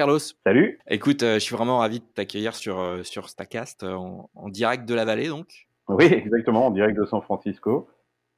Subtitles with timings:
[0.00, 0.18] Carlos.
[0.46, 0.78] Salut.
[0.88, 5.04] Écoute, je suis vraiment ravi de t'accueillir sur, sur Stacast en, en, direct de la
[5.04, 5.66] vallée donc.
[5.88, 7.86] Oui, exactement, en direct de San Francisco.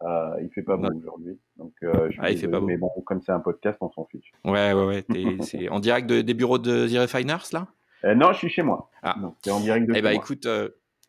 [0.03, 2.67] Euh, il fait pas beau aujourd'hui, donc euh, je ah, il fait pas beau.
[2.67, 4.33] mais bon, comme c'est un podcast, on s'en fiche.
[4.45, 5.05] Ouais, ouais, ouais.
[5.43, 7.69] c'est en direct de, des bureaux de The Refiners là?
[8.05, 8.91] Euh, Non, je suis chez moi.
[9.05, 9.15] Ah.
[9.23, 9.95] Donc en direct de.
[9.95, 10.21] Eh bah moi.
[10.21, 10.49] écoute,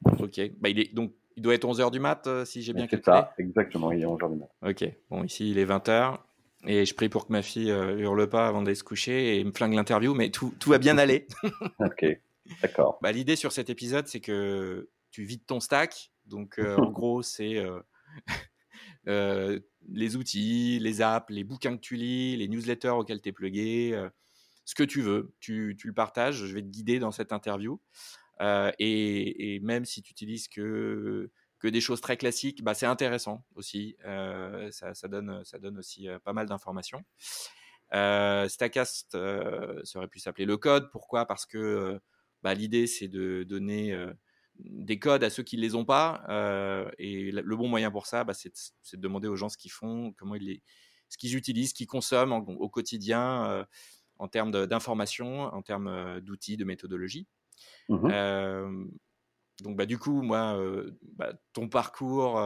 [0.06, 0.40] ok.
[0.62, 3.02] Bah il est donc il doit être 11h du mat si j'ai bien calculé?
[3.04, 3.92] C'est ça, exactement.
[3.92, 4.50] Il est 11h du mat.
[4.70, 4.88] Ok.
[5.10, 6.20] Bon, ici il est 20h.
[6.66, 9.52] Et je prie pour que ma fille hurle pas avant d'aller se coucher et me
[9.52, 11.28] flingue l'interview, mais tout, tout va bien aller.
[11.80, 12.06] ok,
[12.62, 13.00] d'accord.
[13.02, 16.12] Bah, L'idée sur cet épisode, c'est que tu vides ton stack.
[16.26, 17.62] Donc, en gros, c'est
[19.08, 23.32] euh, les outils, les apps, les bouquins que tu lis, les newsletters auxquels tu es
[23.32, 24.10] plugué, euh,
[24.66, 26.46] ce que tu veux, tu, tu, le partages.
[26.46, 27.80] Je vais te guider dans cette interview.
[28.42, 31.30] Euh, et, et, même si tu utilises que,
[31.64, 33.96] que des choses très classiques, bah, c'est intéressant aussi.
[34.04, 37.04] Ça, ça, donne, ça donne aussi pas mal d'informations.
[37.92, 40.92] Stackcast ça aurait pu s'appeler le code.
[40.92, 41.26] Pourquoi?
[41.26, 42.00] Parce que
[42.42, 43.96] bah, l'idée, c'est de donner
[44.60, 46.24] des codes à ceux qui ne les ont pas.
[46.30, 49.72] Euh, et le bon moyen pour ça, bah, c'est de, demander aux gens ce qu'ils
[49.72, 50.62] font, comment ils les,
[51.10, 53.66] ce qu'ils utilisent, ce qu'ils consomment au quotidien euh,
[54.20, 57.28] en termes d'information, en termes euh, d'outils, de méthodologie.
[57.90, 58.88] Mmh
[59.62, 60.60] donc, bah, du coup, moi,
[61.16, 62.42] bah, ton parcours,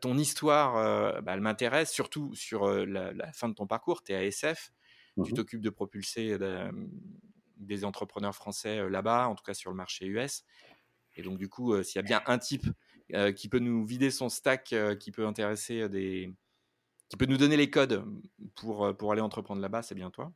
[0.00, 4.02] ton histoire, bah, elle m'intéresse, surtout sur la, fin de ton parcours.
[4.02, 4.72] Tu es à SF,
[5.16, 6.36] mmh tu t'occupes de propulser
[7.56, 10.44] des entrepreneurs français là-bas, en tout cas sur le marché US.
[11.18, 12.66] Et donc, du coup, euh, s'il y a bien un type
[13.12, 16.32] euh, qui peut nous vider son stack, euh, qui peut intéresser des.
[17.08, 18.04] qui peut nous donner les codes
[18.54, 20.32] pour, pour aller entreprendre là-bas, c'est bien toi.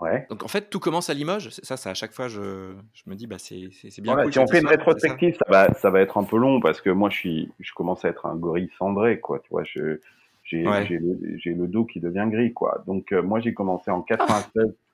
[0.00, 0.26] Ouais.
[0.28, 1.50] Donc en fait, tout commence à Limoges.
[1.50, 4.14] Ça, ça à chaque fois, je, je me dis, bah, c'est bien.
[4.14, 6.80] Voilà, si on fait une rétrospective, ça, va, ça va être un peu long parce
[6.80, 9.40] que moi, je, suis, je commence à être un gorille cendré, quoi.
[9.40, 10.88] Tu vois, j'ai ouais.
[10.88, 12.82] le, le, dos qui devient gris, quoi.
[12.86, 14.74] Donc moi, j'ai commencé en 96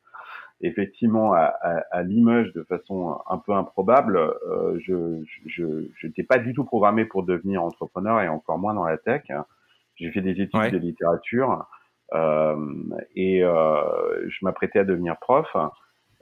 [0.63, 4.17] effectivement à, à, à Limoges de façon un peu improbable.
[4.17, 8.85] Euh, je je n'étais pas du tout programmé pour devenir entrepreneur et encore moins dans
[8.85, 9.23] la tech.
[9.97, 11.57] J'ai fait des études de littérature euh,
[12.13, 15.49] et euh, je m'apprêtais à devenir prof.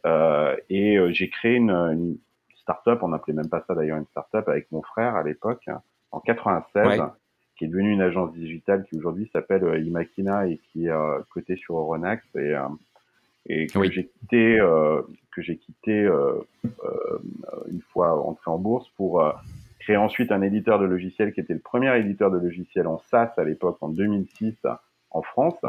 [0.07, 2.19] Euh, et euh, j'ai créé une, une
[2.61, 5.69] start-up, on n'appelait même pas ça d'ailleurs une start-up, avec mon frère à l'époque
[6.13, 7.03] en 96.
[7.57, 10.93] qui est devenue une agence digitale qui aujourd'hui s'appelle Imakina et qui est
[11.31, 12.29] cotée sur Euronext.
[12.37, 12.55] Et
[13.49, 16.35] et que j'ai quitté euh, que j'ai quitté euh,
[16.65, 17.19] euh,
[17.71, 19.33] une fois entré en bourse pour euh,
[19.79, 23.33] créer ensuite un éditeur de logiciels qui était le premier éditeur de logiciels en SaaS
[23.37, 24.55] à l'époque en 2006
[25.11, 25.61] en France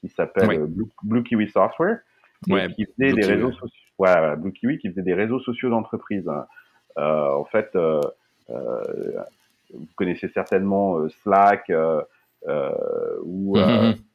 [0.00, 2.00] qui s'appelle Blue, Blue, Kiwi Software
[2.48, 6.28] ouais, qui faisait des réseaux sociaux ouais, Blue Kiwi qui faisait des réseaux sociaux d'entreprise
[6.96, 8.00] en fait vous
[9.96, 11.72] connaissez certainement Slack
[13.22, 13.56] ou.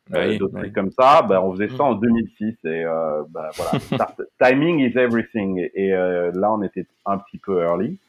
[0.09, 1.22] Bah euh, d'autres trucs comme ça.
[1.22, 4.16] Ben, on faisait ça en 2006 et euh, ben, voilà.
[4.41, 5.70] Timing is everything.
[5.76, 8.00] Et euh, là, on était un petit peu early.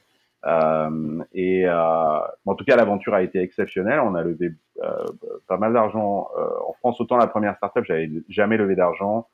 [0.47, 4.01] Euh, et euh, en tout cas, l'aventure a été exceptionnelle.
[4.01, 4.51] On a levé
[4.83, 5.05] euh,
[5.49, 6.29] pas mal d'argent
[6.67, 7.01] en France.
[7.01, 9.29] Autant la première startup, j'avais jamais levé d'argent.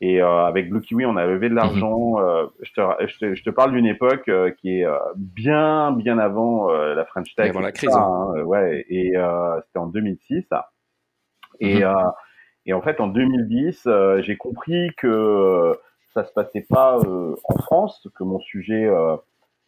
[0.00, 2.18] Et avec Blue Kiwi, on a levé de l'argent.
[2.18, 2.48] Mhm.
[2.60, 7.04] je, te, je, te, je, te, parle d'une époque qui est bien, bien avant la
[7.06, 7.48] French Tech.
[7.48, 7.94] avant la crise.
[7.94, 8.84] Hein, ouais.
[8.90, 9.14] Et
[9.64, 10.44] c'était en 2006.
[11.60, 11.82] Et, mhm.
[11.82, 12.10] euh,
[12.66, 15.74] et en fait, en 2010, euh, j'ai compris que euh,
[16.12, 18.88] ça se passait pas en France, que mon sujet,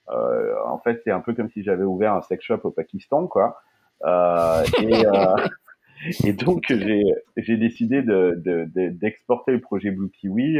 [0.09, 3.59] en fait, c'est un peu comme si j'avais ouvert un sex shop au Pakistan, quoi.
[4.05, 5.03] et,
[6.25, 6.72] et donc,
[7.37, 10.59] j'ai décidé d'exporter de, de, le projet Blue Kiwi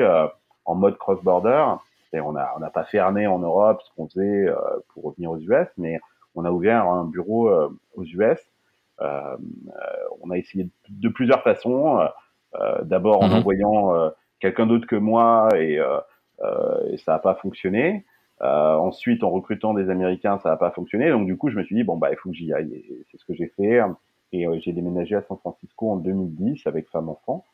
[0.64, 1.76] en mode cross-border.
[2.12, 4.46] On n'a on a pas fermé en Europe ce qu'on faisait
[4.88, 6.00] pour revenir aux US, mais
[6.34, 7.50] on a ouvert un bureau
[7.94, 8.38] aux US
[9.00, 9.36] euh,
[10.22, 12.00] on a essayé de plusieurs façons.
[12.54, 13.34] Euh, d'abord en mhm.
[13.34, 18.04] envoyant euh, quelqu'un d'autre que moi et, et ça n'a pas fonctionné.
[18.41, 21.10] Ensuite, en recrutant des Américains, ça n'a pas fonctionné.
[21.10, 22.84] Donc du coup, je me suis dit bon bah il faut que j'y aille.
[23.10, 23.80] C'est ce que j'ai fait.
[24.33, 27.44] Et j'ai déménagé à San Francisco en 2010 avec femme enfant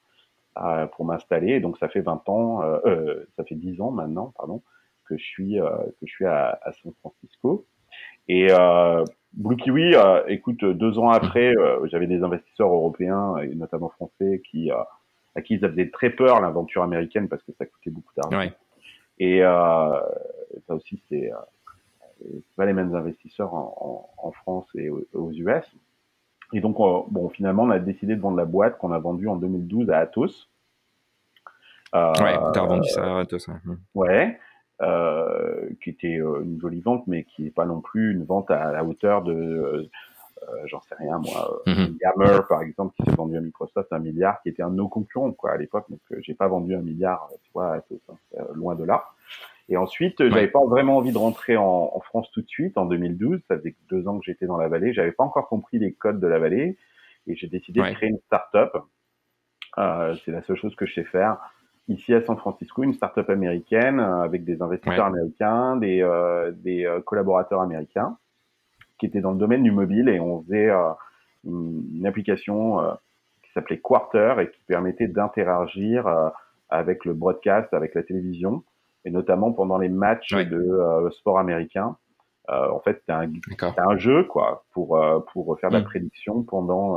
[0.58, 1.61] euh, pour m'installer.
[1.61, 4.62] Donc ça fait 20 ans, euh, ça fait 10 ans maintenant, pardon,
[5.06, 7.67] que je suis que je suis à, à San Francisco.
[8.29, 13.55] Et euh, Blue Kiwi, euh, écoute, deux ans après, euh, j'avais des investisseurs européens et
[13.55, 14.76] notamment français qui euh,
[15.34, 18.38] à qui ça faisait très peur l'aventure américaine parce que ça coûtait beaucoup d'argent.
[18.38, 18.52] Ouais.
[19.19, 20.00] Et euh,
[20.67, 21.31] ça aussi, c'est
[22.56, 25.64] pas les mêmes investisseurs en, en, en France et aux, US.
[26.53, 29.37] Et donc, bon, finalement, on a décidé de vendre la boîte qu'on a vendue en
[29.37, 30.49] 2012 à Atos.
[31.94, 33.49] Euh, ouais, t'as revendu ça à Atos.
[33.49, 33.76] Ouais.
[33.94, 34.38] ouais.
[34.81, 38.50] Euh, qui était euh, une jolie vente, mais qui n'est pas non plus une vente
[38.50, 39.88] à la hauteur de
[40.67, 41.89] j'en sais rien moi, mm
[42.49, 45.33] par exemple qui s'est vendu à Microsoft un milliard, qui était un de nos concurrents
[45.33, 47.83] quoi à l'époque, donc j'ai pas vendu un milliard, tu vois,
[48.55, 49.05] loin de là.
[49.69, 52.85] Et ensuite, j'avais pas vraiment envie de rentrer en, en, France tout de suite en
[52.85, 53.41] 2012.
[53.49, 56.21] Ça faisait deux ans que j'étais dans la vallée, j'avais pas encore compris les codes
[56.21, 56.77] de la vallée,
[57.27, 58.77] et j'ai décidé de créer une start-up.
[59.79, 61.39] Euh, c'est la seule chose que je sais faire.
[61.89, 66.85] Ici à San Francisco, une start-up américaine euh, avec des investisseurs américains, des, euh, des
[66.85, 68.17] euh, collaborateurs américains
[69.02, 70.70] qui étaient dans le domaine du mobile et on faisait
[71.44, 72.78] une, une, application
[73.43, 76.06] qui s'appelait Quarter et qui permettait d'interagir
[76.70, 78.62] avec le broadcast, avec la télévision
[79.04, 81.96] et notamment pendant les matchs de sport américain.
[82.49, 83.28] en fait, c'était un,
[83.76, 84.96] un, jeu quoi pour
[85.32, 85.84] pour faire de la mm.
[85.84, 86.96] prédiction pendant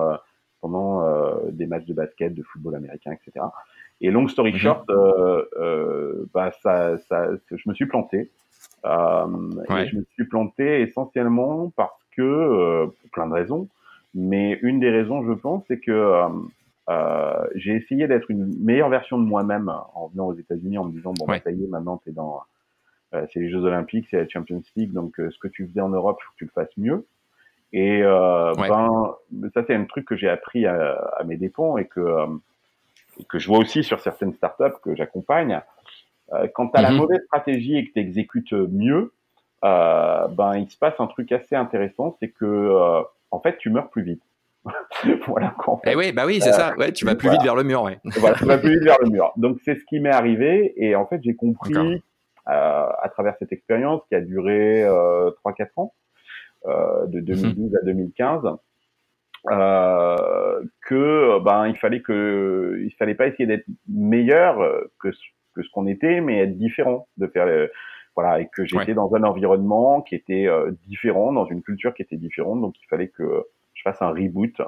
[0.62, 1.04] pendant
[1.50, 3.48] des matchs de basket, de football américain, etc.
[4.01, 4.58] Et long story mhm.
[4.58, 8.31] short, euh, euh, bah ça, ça, je me suis planté.
[8.86, 9.26] Euh,
[9.70, 13.68] et je me suis planté essentiellement parce que, euh, pour plein de raisons,
[14.14, 16.14] mais une des raisons, je pense, c'est que
[16.90, 20.92] euh, j'ai essayé d'être une meilleure version de moi-même en venant aux États-Unis en me
[20.92, 22.42] disant bon, bah, ça y est, maintenant t'es dans,
[23.12, 26.20] c'est les Jeux Olympiques, c'est la Champions League, donc ce que tu faisais en Europe,
[26.22, 27.06] il faut que tu le fasses mieux.
[27.74, 32.28] Et ben, ça c'est un truc que j'ai appris à, à, mes dépens et que
[33.30, 35.62] que je vois aussi sur certaines startups que j'accompagne,
[36.33, 36.98] euh, quand tu as la mhm.
[36.98, 39.13] mauvaise stratégie et que tu exécutes mieux,
[39.63, 43.01] euh, ben il se passe un truc assez intéressant, c'est que euh,
[43.31, 44.22] en fait tu meurs plus vite.
[45.27, 45.56] voilà.
[45.86, 46.75] Eh oui, bah oui, c'est ça.
[46.77, 48.00] Ouais, tu vas plus vite vers le mur, ouais.
[48.18, 49.31] voilà, tu vas plus vite vers le mur.
[49.38, 52.01] Donc c'est ce qui m'est arrivé et en fait j'ai compris
[52.48, 55.94] à travers cette expérience qui a duré 3-4 ans,
[56.66, 57.77] de 2012 mhm.
[57.77, 58.42] à 2015,
[59.51, 64.57] euh, que ben il fallait que il fallait pas essayer d'être meilleur
[65.00, 65.12] que
[65.56, 67.48] que ce qu'on était, mais être différent, de faire
[68.16, 72.02] voilà et que j'étais dans un environnement qui était euh, différent, dans une culture qui
[72.02, 74.62] était différente, donc il fallait que je fasse un reboot.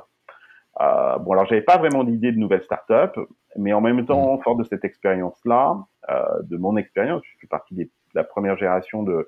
[0.80, 3.18] Euh, bon alors j'avais pas vraiment d'idée de nouvelle start-up,
[3.56, 4.42] mais en même temps, mmh.
[4.44, 5.78] fort de cette expérience-là,
[6.10, 9.28] euh, de mon expérience, je suis partie de la première génération de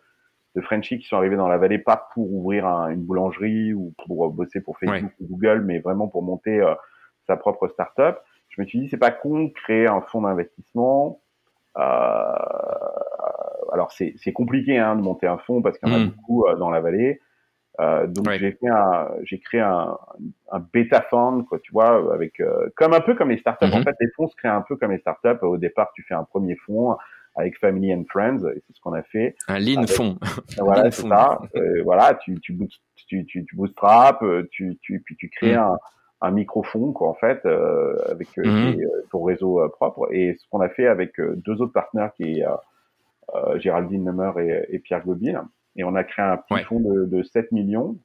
[0.56, 4.30] de Frenchies qui sont arrivés dans la vallée, pas pour ouvrir une boulangerie ou pour
[4.32, 6.74] bosser pour Facebook ou Google, mais vraiment pour monter euh,
[7.28, 8.18] sa propre startup.
[8.50, 11.22] Je me suis dit, c'est pas con de créer un fonds d'investissement.
[11.78, 11.82] Euh,
[13.72, 16.10] alors c'est compliqué hein, de monter un fonds parce qu'il y en a hmm.
[16.10, 17.22] beaucoup euh, dans la vallée.
[17.80, 19.98] Euh, donc j'ai fait un, j'ai créé un,
[20.52, 22.42] un bêta fund, quoi, tu vois, avec
[22.76, 23.66] comme un peu comme les startups.
[23.66, 23.84] En hmm.
[23.84, 25.44] fait, les fonds se créent un peu comme les startups.
[25.44, 26.98] Au départ, tu fais un premier fonds
[27.36, 29.36] avec Family and Friends, et c'est ce qu'on a fait.
[29.48, 30.18] Un lean fond.
[30.60, 31.40] Voilà, c'est ça.
[31.56, 32.58] Euh, voilà, tu, tu,
[33.08, 35.60] tu, tu, tu bootstrap, euh, tu, tu, puis tu crées mm.
[35.60, 35.78] un,
[36.22, 39.10] un micro-fond, quoi, en fait, euh, avec euh, mm-hmm.
[39.12, 40.10] ton réseau propre.
[40.12, 42.46] Et ce qu'on a fait avec deux autres partenaires qui est
[43.58, 45.48] Géraldine Nummer et, et, Pierre Gobin.
[45.76, 47.98] Et on a créé un petit fonds de, de 7 millions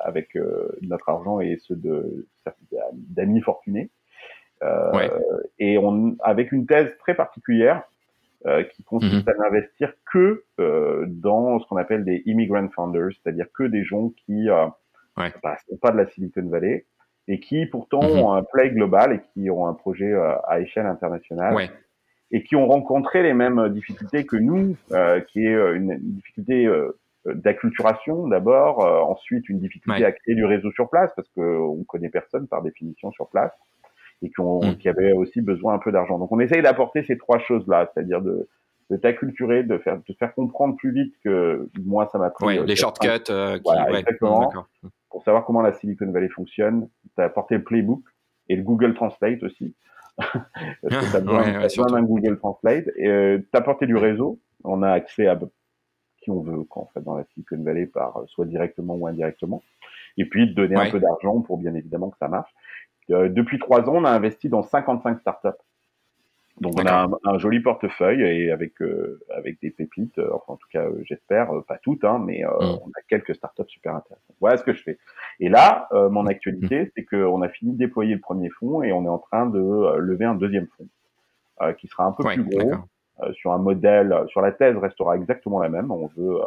[0.00, 0.36] avec
[0.82, 2.26] notre argent et ceux de
[2.92, 3.90] d'amis fortunés.
[4.62, 5.08] Euh,
[5.58, 7.82] et on, avec une thèse très particulière
[8.46, 9.34] euh, qui consiste mhm.
[9.34, 14.10] à n'investir que euh, dans ce qu'on appelle des immigrant founders, c'est-à-dire que des gens
[14.24, 14.66] qui euh,
[15.16, 15.32] ouais.
[15.42, 16.86] bah, sont pas de la Silicon Valley
[17.28, 18.18] et qui pourtant mhm.
[18.18, 20.12] ont un play global et qui ont un projet
[20.46, 21.70] à échelle internationale ouais.
[22.30, 24.76] et qui ont rencontré les mêmes difficultés que nous,
[25.28, 26.68] qui est une, difficulté
[27.24, 30.06] d'acculturation d'abord, ensuite une difficulté ouais.
[30.06, 33.52] à créer du réseau sur place parce qu'on connaît personne par définition sur place
[34.22, 34.76] et mm.
[34.78, 36.18] qui, avaient aussi besoin un peu d'argent.
[36.18, 38.48] Donc on essaye d'apporter ces trois choses-là, c'est-à-dire de,
[38.90, 42.46] de t'acculturer, de faire, de faire comprendre plus vite que moi ça m'a pris.
[42.46, 43.08] Oui, les shortcuts.
[43.30, 44.52] Euh, voilà, ouais, exactement.
[45.14, 48.02] Pour savoir comment la Silicon Valley fonctionne, tu as apporté le playbook
[48.48, 49.72] et le Google Translate aussi.
[50.16, 50.34] Parce
[50.82, 52.88] que tu as besoin, d'un Google Translate.
[52.96, 54.40] Et euh, tu as apporté du réseau.
[54.64, 55.38] On a accès à
[56.20, 59.62] qui on veut quand, en fait, dans la Silicon Valley, par soit directement ou indirectement.
[60.16, 62.50] Et puis de donner un peu d'argent pour bien évidemment que ça marche.
[63.10, 65.62] Euh, depuis trois ans, on a investi dans 55 startups.
[66.60, 70.52] Donc on a un, un, joli portefeuille et avec euh, avec des pépites, euh, enfin
[70.52, 72.62] en tout cas j'espère, pas toutes, hein, mais mm.
[72.62, 74.36] on a quelques startups super intéressantes.
[74.40, 74.98] Voilà ce que je fais.
[75.40, 76.88] Et là, mon actualité, mm.
[76.94, 79.96] c'est qu'on a fini de déployer le premier fonds et on est en train de
[79.98, 80.88] lever un deuxième fonds
[81.78, 82.72] qui sera un peu plus gros
[83.32, 84.14] sur un modèle.
[84.28, 85.90] Sur la thèse restera exactement la même.
[85.90, 86.40] On veut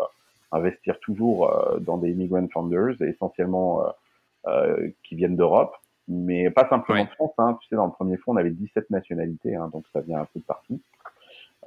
[0.53, 3.83] investir toujours dans des immigrant founders, essentiellement
[5.03, 5.75] qui viennent d'Europe
[6.07, 7.33] mais pas simplement de France.
[7.37, 7.57] Hein.
[7.61, 10.25] Tu sais, dans le premier fonds, on avait 17 nationalités, hein, donc ça vient un
[10.25, 10.79] peu de partout.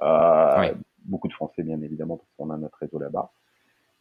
[0.01, 0.73] Euh,
[1.05, 3.31] Beaucoup de Français, bien évidemment, parce qu'on a notre réseau là-bas.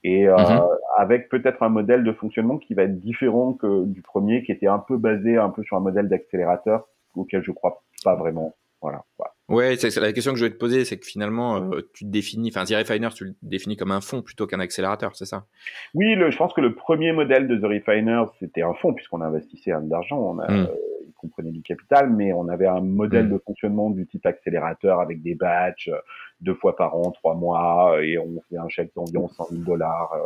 [0.04, 0.68] Et euh, mm-hmm.
[0.98, 4.66] avec peut-être un modèle de fonctionnement qui va être différent que du premier, qui était
[4.66, 8.54] un peu basé un peu sur un modèle d'accélérateur auquel je crois pas vraiment.
[8.82, 9.04] Voilà.
[9.50, 12.10] Ouais, c'est la question que je vais te poser, c'est que finalement, euh, tu te
[12.10, 15.44] définis, enfin, The Refiner, tu le définis comme un fonds plutôt qu'un accélérateur, c'est ça?
[15.92, 19.20] Oui, le, je pense que le premier modèle de The Refiner, c'était un fonds, puisqu'on
[19.20, 20.66] investissait un d'argent, on a, hmm.
[20.66, 23.32] euh, il comprenait du capital, mais on avait un modèle hmm.
[23.32, 25.98] de fonctionnement du type accélérateur avec des batchs euh,
[26.40, 30.16] deux fois par an, trois mois, et on fait un chèque d'environ 100 000 dollars.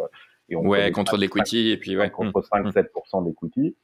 [0.51, 2.11] et on ouais, contre l'equity, et puis ouais.
[2.11, 3.25] Contre 5-7% hmm.
[3.25, 3.75] d'equity.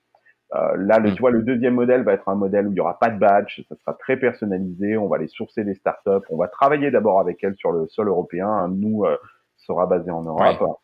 [0.55, 1.15] Euh, là, le, mm.
[1.15, 3.19] tu vois, le deuxième modèle va être un modèle où il y aura pas de
[3.19, 4.97] badge, ça sera très personnalisé.
[4.97, 6.27] On va aller sourcer des startups.
[6.29, 8.69] On va travailler d'abord avec elles sur le sol européen.
[8.69, 9.17] Nous euh,
[9.57, 10.79] sera basé en Europe.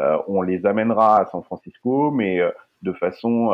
[0.00, 2.50] Euh, on les amènera à San Francisco, mais euh,
[2.82, 3.52] de façon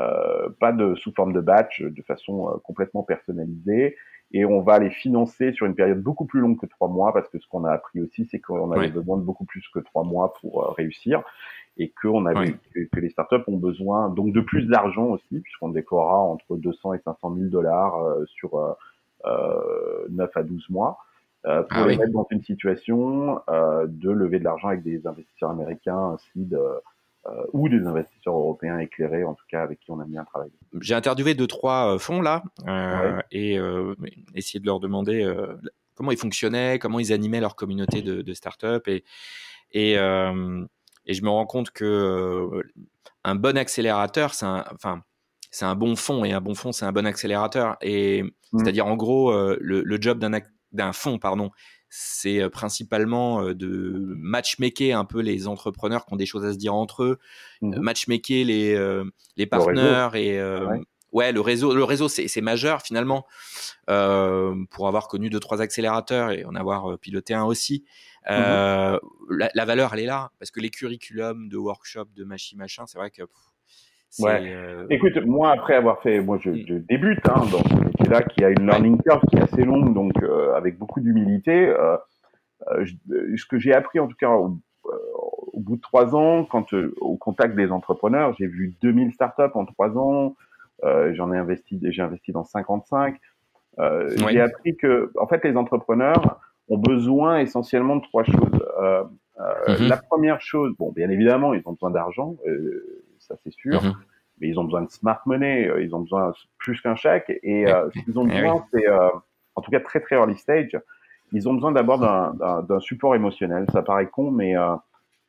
[0.00, 3.96] euh, pas de sous forme de batch, de façon complètement personnalisée.
[4.32, 7.28] Et on va les financer sur une période beaucoup plus longue que trois mois, parce
[7.28, 10.02] que ce qu'on a appris aussi, c'est qu'on avait besoin de beaucoup plus que trois
[10.02, 11.22] mois pour réussir
[11.78, 16.18] et qu'on avait que, les startups ont besoin donc de plus d'argent aussi puisqu'on décorera
[16.18, 20.98] entre 200 et 500 000 dollars euh, sur euh, 9 euh, à 12 mois
[21.46, 25.50] euh, pour ah les mettre dans une situation de lever de l'argent avec des investisseurs
[25.50, 26.60] américains ainsi de
[27.52, 30.52] ou des investisseurs européens éclairés, en tout cas avec qui on a bien travaillé.
[30.80, 32.44] J'ai interviewé deux trois fonds là
[33.32, 33.58] et
[34.36, 35.28] essayé de leur demander
[35.96, 39.02] comment ils fonctionnaient, comment ils animaient leur communauté de, de startups et
[39.72, 39.96] et
[41.06, 42.62] et je me rends compte que euh,
[43.24, 45.02] un bon accélérateur, c'est un, enfin,
[45.50, 47.76] c'est un bon fond et un bon fond, c'est un bon accélérateur.
[47.80, 48.58] Et mmh.
[48.58, 50.40] c'est-à-dire en gros, euh, le, le, job d'un
[50.72, 51.50] d'un fond, pardon,
[51.88, 56.58] c'est euh, principalement de matchmaker un peu les entrepreneurs qui ont des choses à se
[56.58, 57.18] dire entre eux,
[57.62, 57.78] mmh.
[57.80, 59.02] matchmaker les
[59.36, 60.80] les partenaires et ouais.
[61.12, 63.26] Le réseau, le réseau, c'est majeur finalement
[63.86, 67.84] pour avoir connu deux trois accélérateurs et en avoir piloté un aussi.
[68.28, 68.98] Mmh euh,
[69.30, 72.98] la, valeur, elle est là, parce que les curriculums de workshop, de machin, machin, c'est
[72.98, 73.22] vrai que.
[74.18, 74.52] ouais.
[74.52, 76.64] Euh, Écoute, moi, après avoir fait, moi, je, mmh.
[76.68, 79.94] je débute hein, dans ce métier-là qui a une learning curve qui est assez longue,
[79.94, 81.68] donc euh, avec beaucoup d'humilité.
[81.68, 81.96] Euh,
[83.36, 84.58] ce que j'ai appris, en tout cas, au,
[85.52, 89.66] au bout de trois ans, quand au contact des entrepreneurs, j'ai vu 2000 startups en
[89.66, 90.34] trois ans.
[90.82, 93.16] J'en ai investi, j'ai investi dans 55.
[94.28, 98.66] J'ai appris que, en fait, les entrepreneurs ont besoin essentiellement de trois choses.
[98.80, 99.04] Euh,
[99.40, 99.88] euh, mhm.
[99.88, 103.92] La première chose, bon, bien évidemment, ils ont besoin d'argent, euh, ça c'est sûr, mhm.
[104.40, 108.04] mais ils ont besoin de smart money, ils ont besoin plus qu'un chèque, et ce
[108.04, 108.88] qu'ils ont eh besoin, c'est,
[109.54, 110.78] en tout cas très très early stage,
[111.32, 113.66] ils ont besoin d'abord d'un support émotionnel.
[113.72, 114.54] Ça paraît con, mais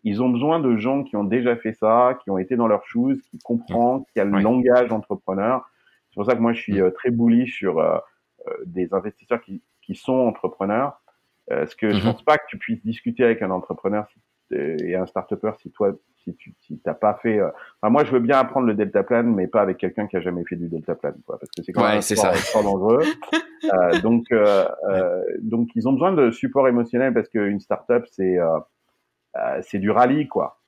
[0.07, 2.85] ils ont besoin de gens qui ont déjà fait ça, qui ont été dans leurs
[2.85, 5.69] choses, qui comprennent, qui a le langage entrepreneur.
[6.09, 6.91] C'est pour ça que moi je suis mm.
[6.93, 7.83] très bullish sur
[8.65, 11.01] des investisseurs qui, qui sont entrepreneurs
[11.49, 12.11] est-ce que je mhm.
[12.11, 14.05] pense pas que tu puisses discuter avec un entrepreneur
[14.51, 17.39] et un start-upper si toi, si tu si t'as pas fait.
[17.39, 17.49] Euh,
[17.81, 20.21] enfin, moi, je veux bien apprendre le delta plan, mais pas avec quelqu'un qui a
[20.21, 23.03] jamais fait du delta plan, quoi, parce que c'est quand même ouais, dangereux.
[23.73, 28.39] euh, donc, euh, euh, donc, ils ont besoin de support émotionnel parce qu'une start-up, c'est
[28.39, 28.59] euh, euh,
[29.61, 30.59] c'est du rallye, quoi.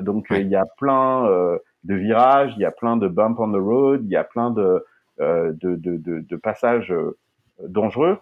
[0.00, 1.28] donc, il y a plein
[1.84, 4.50] de virages, il y a plein de bumps on the road, il y a plein
[4.50, 4.84] de
[5.18, 6.92] de, de, de, de passages
[7.60, 8.18] dangereux.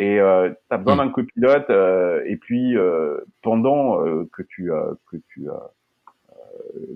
[0.00, 1.06] Et euh, tu as besoin mm.
[1.06, 4.70] d'un copilote euh, et puis euh, pendant euh, que tu
[5.06, 5.48] que tu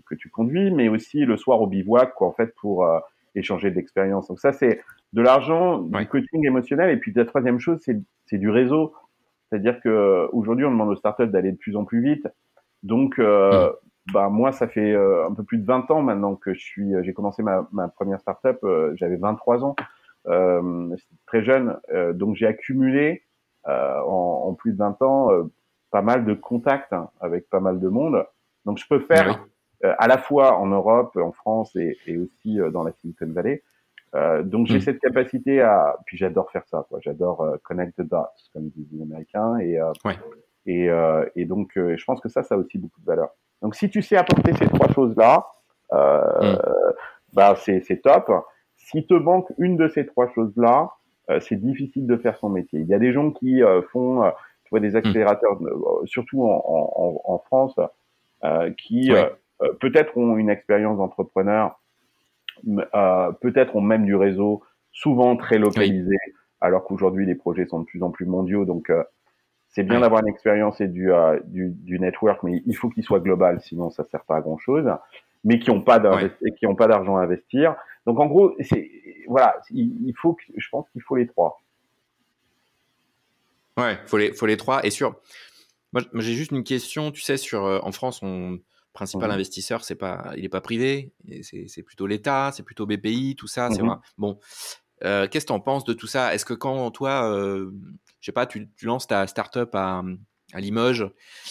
[0.07, 2.87] que tu conduis, mais aussi le soir au bivouac, quoi, en fait, pour
[3.35, 4.29] échanger de l'expérience.
[4.29, 4.81] Donc ça, c'est
[5.13, 6.91] de l'argent, du coaching émotionnel.
[6.91, 7.81] Et puis la troisième chose,
[8.27, 8.95] c'est du réseau.
[9.49, 12.27] C'est-à-dire que aujourd'hui, on demande aux startups d'aller de plus en plus vite.
[12.83, 14.13] Donc, euh, mm.
[14.13, 16.93] bah moi, ça fait un peu plus de 20 ans maintenant que je suis.
[17.03, 18.59] J'ai commencé ma, ma première startup.
[18.95, 19.77] J'avais 23 ans.
[20.27, 20.97] Euh,
[21.27, 23.25] très jeune, euh, donc j'ai accumulé
[23.69, 25.29] euh, en, en, plus de 20 ans
[25.91, 28.25] pas mal de contacts hein, avec pas mal de monde.
[28.65, 29.47] Donc je peux faire
[29.83, 33.63] à la fois en Europe, en France et, et aussi dans la Silicon Valley.
[34.15, 34.83] Euh, donc j'ai mm.
[34.83, 36.99] cette capacité à, puis j'adore faire ça, quoi.
[37.03, 40.15] J'adore euh, connect the dots, comme disent les Américains, et euh, ouais.
[40.67, 40.89] et,
[41.41, 43.31] et donc je pense que ça, ça a aussi beaucoup de valeur.
[43.63, 45.47] Donc si tu sais apporter ces trois choses là,
[45.93, 46.57] mm.
[47.33, 48.31] bah c'est c'est top.
[48.77, 50.91] S'il te manque une de ces trois choses-là,
[51.31, 52.81] euh, c'est difficile de faire son métier.
[52.81, 54.31] Il y a des gens qui euh, font, euh,
[54.65, 54.97] tu vois, des hmm.
[54.97, 55.59] accélérateurs,
[56.05, 57.79] surtout en, en, en France,
[58.77, 59.11] qui
[59.81, 61.81] peut-être ont une expérience d'entrepreneur,
[63.41, 66.17] peut-être ont même du réseau, souvent très localisé,
[66.61, 68.65] alors qu'aujourd'hui les projets sont de plus en plus mondiaux.
[68.65, 68.91] Donc
[69.69, 71.11] c'est bien d'avoir une expérience et du,
[71.47, 74.59] du, du, network, mais il faut qu'il soit global, sinon ça sert pas à grand
[74.59, 74.89] chose.
[75.43, 76.01] Mais qui n'ont pas
[76.59, 77.77] qui ont pas d'argent à investir.
[78.07, 78.91] Donc en gros, c'est
[79.27, 81.63] voilà, il, faut que, je pense qu'il faut les trois.
[83.77, 85.17] Ouais, faut les faut les trois et sur
[85.93, 88.59] moi, j'ai juste une question, tu sais sur euh, en France on
[88.95, 93.37] principal mmh investisseur, c'est pas il est pas privé, c'est plutôt l'État, c'est plutôt BPI,
[93.37, 93.97] tout ça, c'est mmh vrai.
[94.17, 94.39] Bon,
[95.03, 96.35] Qu'est-ce que tu en penses de tout ça?
[96.35, 100.03] Est-ce que quand toi, je sais pas, tu, lances ta startup à,
[100.55, 101.07] à Limoges,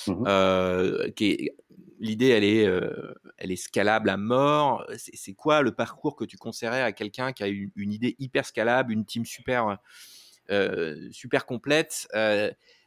[0.08, 1.52] mmh qui
[2.00, 2.68] l'idée elle est,
[3.38, 4.86] elle est scalable à mort?
[4.96, 8.46] C'est quoi le parcours que tu conseillerais à quelqu'un qui a une, une, idée hyper
[8.46, 9.78] scalable, une team super,
[11.12, 12.08] super complète?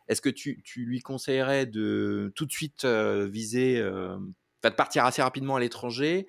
[0.09, 4.19] Est-ce que tu, lui conseillerais de tout de suite euh, viser, euh,
[4.63, 6.27] de partir assez rapidement à l'étranger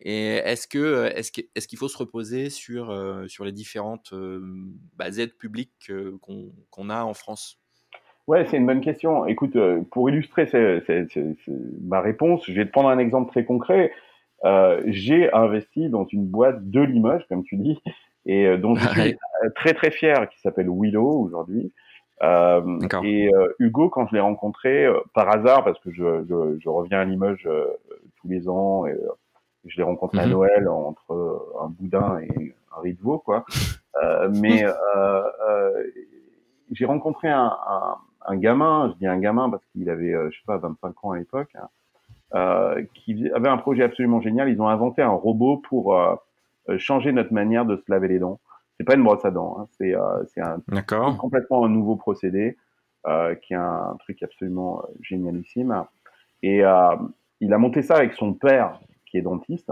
[0.00, 4.14] Et est-ce que est-ce qu'il faut se reposer sur euh, sur les différentes
[4.96, 5.90] bah, aides publiques
[6.20, 7.58] qu'on a en France?
[8.28, 9.26] Ouais, c'est une bonne question.
[9.26, 9.56] Écoute,
[9.90, 10.48] pour illustrer
[11.82, 13.92] ma réponse, je vais te prendre un exemple très concret.
[14.86, 17.80] j'ai investi dans une boîte de Limoges, comme tu dis,
[18.24, 19.16] et dont je suis
[19.56, 21.72] très très fier, qui s'appelle Willow aujourd'hui.
[22.22, 26.58] Euh, et euh, Hugo, quand je l'ai rencontré euh, par hasard, parce que je, je,
[26.60, 27.48] je reviens à Limoges
[28.20, 28.96] tous les ans, et
[29.66, 30.32] je l'ai rencontré à mhm.
[30.32, 33.44] Noël entre un boudin et un riz de veau, quoi.
[34.30, 34.64] mais
[36.70, 40.44] j'ai rencontré un, un, un, gamin, je dis un gamin parce qu'il avait, je sais
[40.46, 41.68] pas, 25 ans à l'époque, hein,
[42.34, 44.48] euh, qui avait un projet absolument génial.
[44.48, 46.14] Ils ont inventé un robot pour euh,
[46.78, 48.40] changer notre manière de se laver les dents
[48.82, 49.68] c'est pas une brosse à dents, hein.
[49.78, 52.56] c'est euh, complètement un nouveau procédé
[53.06, 55.84] euh, qui est un, truc absolument euh, génialissime.
[56.42, 56.62] Et
[57.40, 59.70] il a monté ça avec son père qui est dentiste.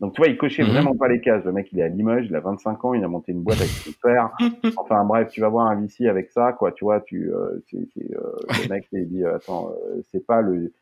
[0.00, 0.70] Donc tu vois, il cochait mhm.
[0.70, 1.44] vraiment pas les cases.
[1.44, 3.58] Le mec, il est à Limoges, il a 25 ans, il a monté une boîte
[3.60, 4.30] avec son père.
[4.78, 6.72] Enfin bref, tu vas voir un VC avec ça, quoi.
[6.72, 9.70] Tu vois, tu, euh, c'est, le mec il dit, attends,
[10.10, 10.72] c'est pas le,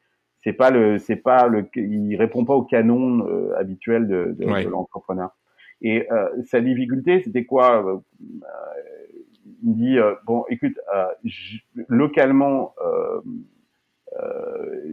[0.45, 3.27] c'est pas le, c'est pas le, il répond pas au canon
[3.57, 5.31] habituel de, de, de l'entrepreneur.
[5.83, 7.99] Et euh, sa difficulté, c'était quoi euh,
[9.63, 10.79] Il me dit euh, bon, écoute,
[11.89, 12.75] localement,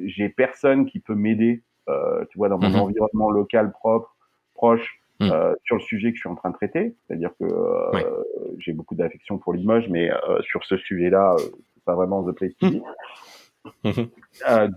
[0.05, 2.79] j'ai personne qui peut m'aider, tu vois, dans mon mhm.
[2.79, 4.15] environnement local propre,
[4.53, 5.29] proche, mm.
[5.63, 6.95] sur le sujet que je suis en train de traiter.
[7.07, 7.45] C'est-à-dire que
[8.57, 10.09] j'ai beaucoup d'affection pour Limoges, mais
[10.41, 12.81] sur ce sujet-là, c'est pas vraiment the place to be.
[13.83, 14.09] Mhm.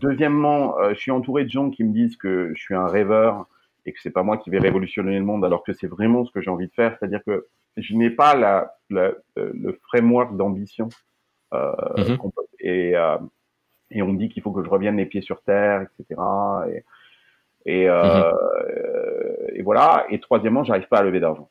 [0.02, 3.46] deuxièmement, je suis entouré de gens qui me disent que je suis un rêveur,
[3.87, 6.33] et que c'est pas moi qui vais révolutionner le monde alors que c'est vraiment ce
[6.33, 10.88] que j'ai envie de faire c'est-à-dire que je n'ai pas la, la, le framework d'ambition
[11.53, 12.18] euh, mhm.
[12.61, 13.18] et euh,
[13.90, 16.20] et on me dit qu'il faut que je revienne les pieds sur terre etc
[16.68, 16.85] et
[17.66, 19.57] et, euh, mhm.
[19.57, 21.51] et voilà et troisièmement j'arrive pas à lever d'argent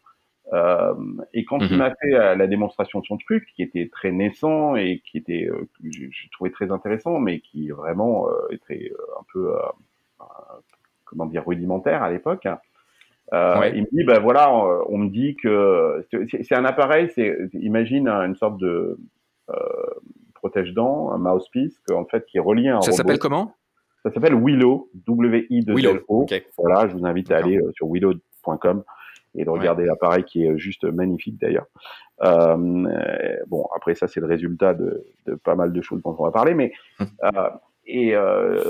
[0.52, 0.94] euh,
[1.34, 1.78] et quand il mhm.
[1.78, 5.48] m'a fait euh, la démonstration de son truc, qui était très naissant et qui était,
[5.50, 9.56] euh, que j'ai trouvé très intéressant, mais qui vraiment était un peu
[11.14, 12.48] comment dire rudimentaire à l'époque.
[13.32, 16.06] Euh, Il me dit ben voilà, on, me dit que
[16.42, 18.98] c'est un appareil, c'est imagine une sorte de
[19.50, 19.56] euh,
[20.36, 23.56] protège-dents, un mouthpiece, en fait qui est relié à un Ça s'appelle comment?
[24.04, 26.26] Ça s'appelle Willow, W I 2 L O.
[26.58, 28.84] Voilà, je vous invite à aller euh, sur willow.com
[29.36, 31.66] et de regarder l'appareil qui est juste magnifique d'ailleurs.
[32.24, 36.24] Euh, bon, après ça, c'est le résultat de, de, pas mal de choses dont on
[36.24, 37.08] va parler, mais hum.
[37.86, 38.64] Et, euh,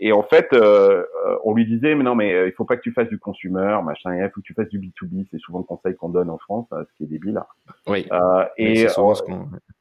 [0.00, 1.04] et en fait, euh,
[1.44, 3.80] on lui disait, mais non, mais euh, il faut pas que tu fasses du consumer,
[3.84, 5.26] machin, il faut que tu fasses du B2B.
[5.30, 7.40] C'est souvent le conseil qu'on donne en France, hein, ce qui est débile.
[7.88, 8.06] Oui.
[8.12, 8.86] Euh, et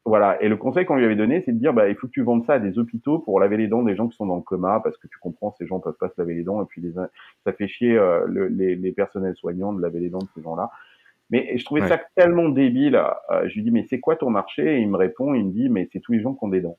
[0.06, 0.41] voilà.
[0.41, 2.24] Et le conseil qu'on lui avait donné, c'est de dire, bah, il faut que tu
[2.24, 4.41] vendes ça à des hôpitaux pour laver les dents des gens qui sont dans le
[4.41, 6.82] coma, parce que tu comprends, ces gens peuvent pas se laver les dents, et puis
[6.82, 10.28] les, ça fait chier euh, le, les, les, personnels soignants de laver les dents de
[10.34, 10.72] ces gens-là.
[11.30, 12.96] Mais je trouvais ça tellement débile.
[12.96, 14.78] Euh, je lui dis, mais c'est quoi ton marché?
[14.78, 16.62] Et il me répond, il me dit, mais c'est tous les gens qui ont des
[16.62, 16.78] dents.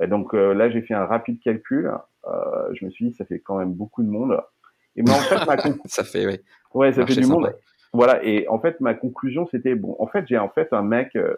[0.00, 1.92] Et donc euh, là, j'ai fait un rapide calcul.
[2.26, 4.40] Euh, je me suis dit, ça fait quand même beaucoup de monde.
[4.96, 6.40] Et mais en fait, ma ça fait, oui.
[6.72, 7.54] Ouais, ça fait du monde.
[7.94, 8.24] Voilà.
[8.24, 9.96] Et en fait, ma conclusion, c'était bon.
[9.98, 11.36] En fait, j'ai en fait un mec euh,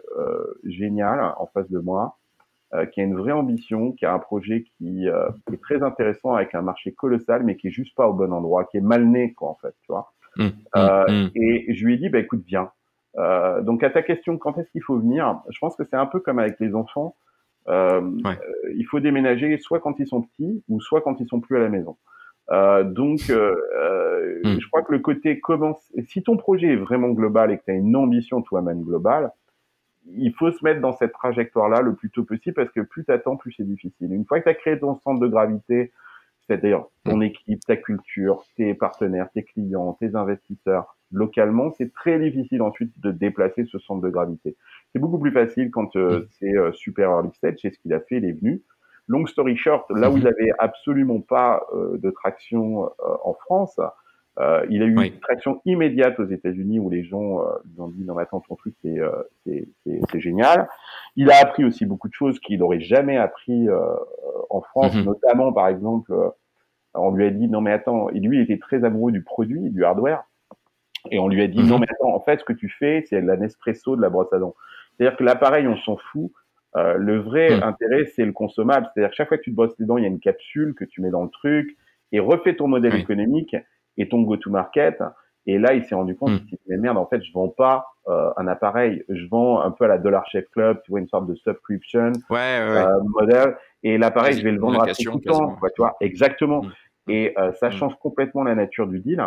[0.63, 2.17] génial en face de moi,
[2.73, 6.33] euh, qui a une vraie ambition, qui a un projet qui euh, est très intéressant
[6.33, 9.05] avec un marché colossal, mais qui est juste pas au bon endroit, qui est mal
[9.07, 10.11] né, quoi, en fait, tu vois.
[10.35, 11.29] Mmh, mmh, mmh.
[11.35, 12.71] Et je lui ai dit, bah écoute, viens.
[13.61, 15.39] donc à ta question, quand est-ce qu'il faut venir?
[15.49, 17.15] Je pense que c'est un peu comme avec les enfants.
[17.69, 18.35] Euh, euh,
[18.75, 21.59] il faut déménager soit quand ils sont petits ou soit quand ils sont plus à
[21.59, 21.97] la maison.
[22.49, 23.55] Euh, donc, euh,
[24.43, 24.59] hmm.
[24.59, 25.91] je crois que le côté commence.
[26.07, 29.31] Si ton projet est vraiment global et que tu as une ambition toi-même globale,
[30.15, 33.11] il faut se mettre dans cette trajectoire-là le plus tôt possible parce que plus tu
[33.11, 34.13] attends, plus c'est difficile.
[34.13, 35.91] Une fois que tu as créé ton centre de gravité,
[36.47, 37.23] c'est-à-dire ton hmm.
[37.23, 43.11] équipe, ta culture, tes partenaires, tes clients, tes investisseurs, localement, c'est très difficile ensuite de
[43.11, 44.55] déplacer ce centre de gravité.
[44.91, 47.99] C'est beaucoup plus facile quand euh, c'est euh, super early stage, c'est ce qu'il a
[47.99, 48.61] fait, il est venu.
[49.07, 50.27] Long story short, là où il mm-hmm.
[50.27, 52.89] avait absolument pas euh, de traction
[53.23, 53.79] en France,
[54.69, 58.13] il a eu une traction immédiate aux États-Unis où les gens lui ont dit non
[58.13, 58.99] mais attends ton truc c'est
[59.83, 60.69] c'est génial.
[61.15, 63.67] Il a appris aussi beaucoup de choses qu'il n'aurait jamais appris
[64.51, 65.05] en France, mm-hmm.
[65.05, 66.13] notamment par exemple
[66.93, 69.71] on lui a dit non mais attends et lui il était très amoureux du produit
[69.71, 70.23] du hardware
[71.11, 71.67] Et on lui a dit, Mhm.
[71.69, 74.31] non, mais attends, en fait, ce que tu fais, c'est la Nespresso de la brosse
[74.33, 74.55] à dents.
[74.97, 76.31] C'est-à-dire que l'appareil, on s'en fout.
[76.75, 77.63] Euh, le vrai Mhm.
[77.63, 78.87] intérêt, c'est le consommable.
[78.93, 80.73] C'est-à-dire que chaque fois que tu te brosses les dents, il y a une capsule
[80.75, 81.75] que tu mets dans le truc
[82.11, 83.01] et refais ton modèle Oui.
[83.01, 83.55] économique
[83.97, 85.01] et ton go-to-market.
[85.49, 86.39] Et là, il s'est rendu compte, Mhm.
[86.45, 89.59] il s'est dit, mais merde, en fait, je vends pas euh, un appareil, je vends
[89.59, 92.69] un peu à la Dollar Chef Club, tu vois, une sorte de subscription Ouais, ouais,
[92.69, 92.77] ouais.
[92.77, 93.57] euh, modèle.
[93.83, 95.55] Et l'appareil, je vais le vendre à tout temps, quasiment.
[95.57, 96.61] quoi, tu vois, exactement.
[96.63, 96.71] Mm.
[97.11, 99.21] Et euh, ça change complètement la nature du deal.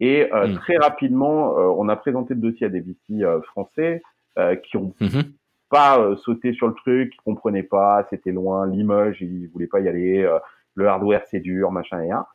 [0.00, 0.54] Et euh, Mm.
[0.56, 4.02] très rapidement, euh, on a présenté le dossier à des VC euh, français
[4.38, 5.24] euh, qui ont Mhm.
[5.68, 9.80] pas euh, sauté sur le truc, qui comprenaient pas, c'était loin, Limoges, ils voulaient pas
[9.80, 10.38] y aller, euh,
[10.74, 12.26] le hardware c'est dur, machin et un.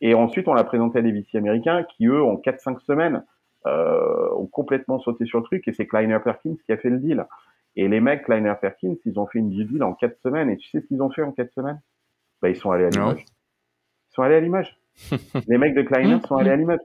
[0.00, 3.22] Et ensuite, on l'a présenté à des VC américains qui, eux, en 4-5 semaines,
[3.66, 6.98] euh, ont complètement sauté sur le truc et c'est Kleiner Perkins qui a fait le
[6.98, 7.26] deal.
[7.76, 10.48] Et les mecs, Kleiner Perkins, ils ont fait une deal en 4 semaines.
[10.48, 11.80] Et tu sais ce qu'ils ont fait en 4 semaines?
[12.40, 12.90] Bah, Ils sont allés à.
[12.90, 13.24] Limoges.
[13.26, 14.74] Ils sont allés à Limoges.
[15.46, 16.80] les mecs de Kleiner sont allés à Limoges.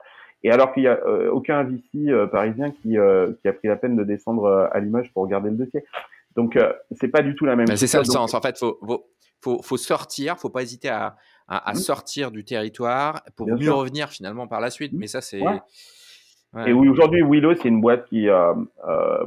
[0.45, 3.67] Et alors qu'il y a euh, aucun VC euh, parisien qui, euh, qui a pris
[3.67, 5.83] la peine de descendre à Limoges pour regarder le dossier.
[6.35, 6.55] Donc,
[7.01, 8.35] c'est pas du tout la même Mais c'est ça le sens.
[8.35, 8.77] En fait, faut,
[9.41, 11.15] faut, faut, sortir, faut pas hésiter à,
[11.47, 11.79] à, à Mhm.
[11.79, 13.77] sortir du territoire pour Bien mieux sûr.
[13.77, 14.93] revenir finalement par la suite.
[14.93, 14.99] Mhm.
[14.99, 15.41] Mais ça, c'est.
[15.41, 15.59] Ouais.
[16.53, 16.69] Ouais.
[16.69, 18.27] Et oui, aujourd'hui, Willow, c'est une boîte qui,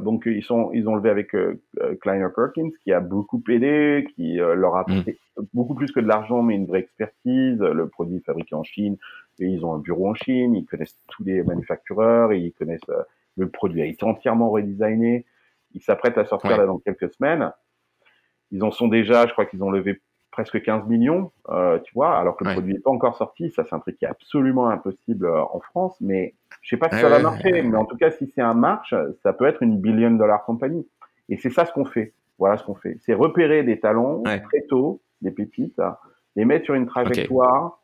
[0.01, 1.35] donc ils sont, ils ont levé avec
[2.01, 5.19] Kleiner Perkins, qui a beaucoup aidé, qui leur a apporté
[5.53, 7.59] beaucoup plus que de l'argent, mais une vraie expertise.
[7.59, 8.97] Le produit est fabriqué en Chine,
[9.39, 13.01] et ils ont un bureau en Chine, ils connaissent tous les manufactureurs, ils connaissent euh,
[13.37, 15.25] le produit a été entièrement redesigné.
[15.73, 16.57] Ils s'apprêtent à sortir Ouais.
[16.57, 17.51] là dans quelques semaines.
[18.51, 22.17] Ils en sont déjà, je crois qu'ils ont levé presque 15 millions, euh, tu vois,
[22.17, 22.55] alors que le Ouais.
[22.55, 23.51] produit n'est pas encore sorti.
[23.51, 26.89] Ça, c'est un truc qui est absolument impossible euh, en France, mais je sais pas
[26.89, 29.45] si Ouais, ça va marcher, mais en tout cas, si c'est un marche, ça peut
[29.45, 30.87] être une billion dollar compagnie.
[31.29, 32.13] Et c'est ça ce qu'on fait.
[32.37, 32.97] Voilà ce qu'on fait.
[33.01, 35.79] C'est repérer des talents très tôt, des pépites,
[36.35, 37.79] les mettre sur une trajectoire,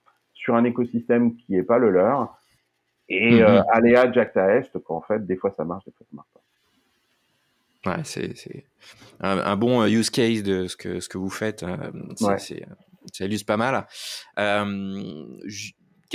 [0.45, 2.37] sur un écosystème qui est pas le leur,
[3.09, 3.41] et Mhm.
[3.41, 6.29] euh, à Jack Est, qu'en fait, des fois ça marche, des fois ça marche
[7.83, 7.91] pas.
[7.91, 8.65] Ouais, c'est c'est
[9.19, 11.63] un, un bon euh, use case de ce que, ce que vous faites.
[11.63, 11.75] euh,
[12.15, 12.65] c'est- Ouais.
[13.11, 13.87] ça illustre pas mal.
[14.39, 15.25] Euh,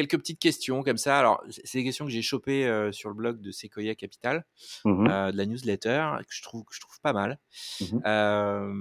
[0.01, 1.19] quelques petites questions comme ça.
[1.19, 4.45] Alors, c'est des questions que j'ai chopées euh, sur le blog de Sequoia Capital,
[4.85, 5.07] Mhm.
[5.11, 7.39] euh, de la newsletter, que je trouve, que je trouve pas mal.
[7.81, 8.03] Mhm.
[8.07, 8.73] Euh,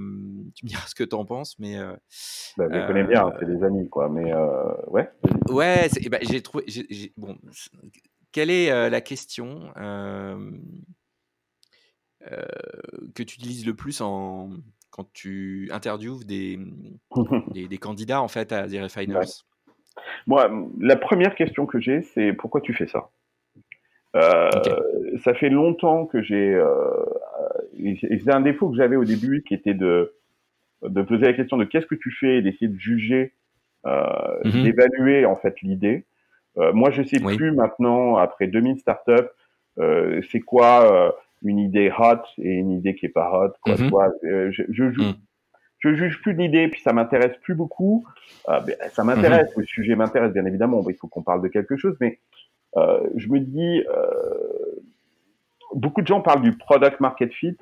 [0.56, 1.78] tu me diras ce que tu en penses, mais
[2.58, 4.10] Bah, je les connais bien, c'est des amis, quoi.
[4.10, 4.34] Mais
[4.88, 5.10] ouais.
[5.50, 6.66] ouais, eh ben, j'ai trouvé.
[7.18, 7.38] bon,
[8.32, 9.72] quelle est la question
[13.16, 14.52] que tu utilises le plus en,
[14.90, 16.60] quand tu interviews des,
[17.54, 19.20] des, des candidats en fait à des refiners?
[20.28, 23.10] Moi, la première question que j'ai, c'est pourquoi tu fais ça?
[24.16, 24.50] Euh,
[25.24, 26.54] Ça fait longtemps que j'ai.
[26.56, 27.06] Euh,
[27.78, 30.14] c'est un défaut que j'avais au début, qui était de
[30.82, 33.34] de poser la question de qu'est-ce que tu fais et d'essayer de juger,
[33.86, 34.04] euh,
[34.46, 34.64] Mhm.
[34.64, 36.06] d'évaluer en fait l'idée.
[36.58, 37.36] Euh, moi, je sais Oui.
[37.36, 39.28] plus maintenant, après 2000 startups,
[39.80, 41.12] euh, c'est quoi euh,
[41.44, 43.54] une idée hot et une idée qui est pas hot.
[43.62, 43.80] Quoi, Mhm.
[43.86, 45.16] tu vois Euh, je, je, juge, Mhm.
[45.80, 48.06] Je juge plus de l'idée, puis ça m'intéresse plus beaucoup.
[48.50, 49.62] Euh, ben, ça m'intéresse, Mhm.
[49.62, 50.84] le sujet m'intéresse bien évidemment.
[50.90, 52.20] Il faut qu'on parle de quelque chose, mais
[52.78, 54.80] euh, je me dis, euh,
[55.74, 57.58] beaucoup de gens parlent du product market fit.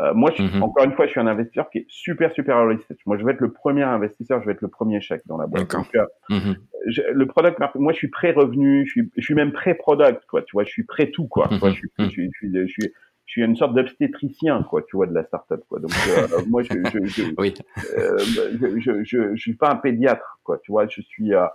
[0.00, 0.62] Euh, moi, je, Mhm.
[0.62, 2.96] encore une fois, je suis un investisseur qui est super, super early stage.
[3.06, 5.46] Moi, je vais être le premier investisseur, je vais être le premier chèque dans la
[5.46, 5.70] boîte.
[5.70, 6.56] Donc, euh, Mhm.
[6.86, 10.42] je- le product market, moi, je suis pré-revenu, je suis, je suis même pré-product, quoi.
[10.42, 11.48] Tu vois, je suis pré-tout, quoi.
[11.48, 12.92] Tu vois, je suis, je suis, je suis, je suis,
[13.30, 14.82] je suis une sorte d'obstétricien, quoi.
[14.82, 15.78] Tu vois, de la startup, quoi.
[15.78, 17.54] Donc, euh, moi, je, je, je, Oui.
[17.96, 20.58] euh, je, je, je, je suis pas un pédiatre, quoi.
[20.58, 21.46] Tu vois, je suis, euh,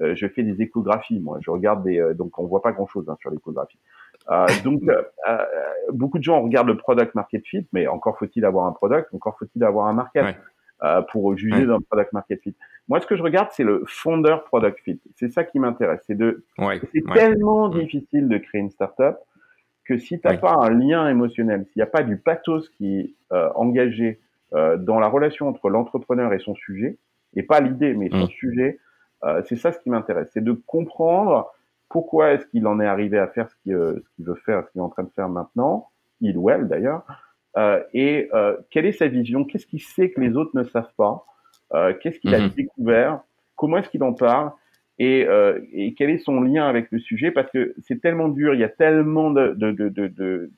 [0.00, 1.38] euh, je fais des échographies, moi.
[1.40, 3.78] Je regarde des, euh, donc on voit pas grand chose hein, sur l'échographie.
[4.32, 4.82] Euh, donc,
[5.92, 9.38] beaucoup de gens regardent le product market fit, mais encore faut-il avoir un product, encore
[9.38, 10.36] faut-il avoir un market Ouais.
[10.82, 11.66] euh, pour juger Ouais.
[11.66, 12.56] d'un product market fit.
[12.88, 15.00] Moi, ce que je regarde, c'est le founder product fit.
[15.14, 16.00] C'est ça qui m'intéresse.
[16.08, 16.80] C'est de, Ouais.
[16.92, 17.14] c'est ouais.
[17.14, 19.16] tellement difficile de créer une startup
[19.90, 20.38] que si t'as Oui.
[20.38, 24.20] pas un lien émotionnel, s'il n'y a pas du pathos qui est euh, engagé
[24.54, 26.96] euh, dans la relation entre l'entrepreneur et son sujet,
[27.34, 28.28] et pas l'idée, mais son Mm.
[28.28, 28.78] sujet,
[29.24, 30.30] euh, c'est ça ce qui m'intéresse.
[30.32, 31.50] C'est de comprendre
[31.88, 34.84] pourquoi est-ce qu'il en est arrivé à faire ce qu'il veut faire, ce qu'il est
[34.84, 35.88] en train de faire maintenant,
[36.20, 37.02] il ou elle d'ailleurs,
[37.92, 38.30] et
[38.70, 41.26] quelle est sa vision, qu'est-ce qu'il sait que les autres ne savent pas,
[42.00, 42.50] qu'est-ce qu'il a Mhm.
[42.50, 43.20] découvert,
[43.56, 44.52] comment est-ce qu'il en parle,
[45.00, 48.52] et, euh, et quel est son lien avec le sujet, parce que c'est tellement dur,
[48.52, 50.50] il y a tellement de, de, de,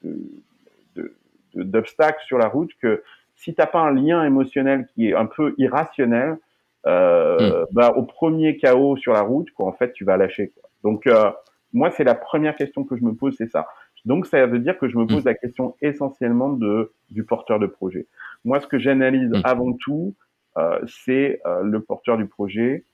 [1.55, 3.05] d'obstacles sur la route que
[3.37, 6.39] si t'as pas un lien émotionnel qui est un peu irrationnel,
[6.87, 10.49] euh, bah, au premier chaos sur la route, quoi, en fait, tu vas lâcher.
[10.49, 10.69] Quoi.
[10.83, 11.31] Donc, euh,
[11.73, 13.69] moi, c'est la première question que je me pose, c'est ça.
[14.05, 17.67] Donc, ça veut dire que je me pose la question essentiellement de du porteur de
[17.67, 18.09] projet.
[18.45, 19.41] Moi, ce que j'analyse Mm.
[19.45, 20.17] avant tout,
[20.57, 22.85] euh, c'est euh, le porteur du projet,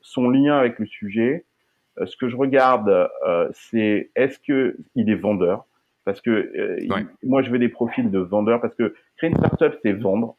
[0.00, 1.44] son lien avec le sujet,
[2.04, 3.08] ce que je regarde,
[3.52, 5.66] c'est est-ce que il est vendeur?
[6.04, 6.78] Parce que
[7.22, 10.36] moi, je veux des profils de vendeurs parce que créer une startup, c'est vendre.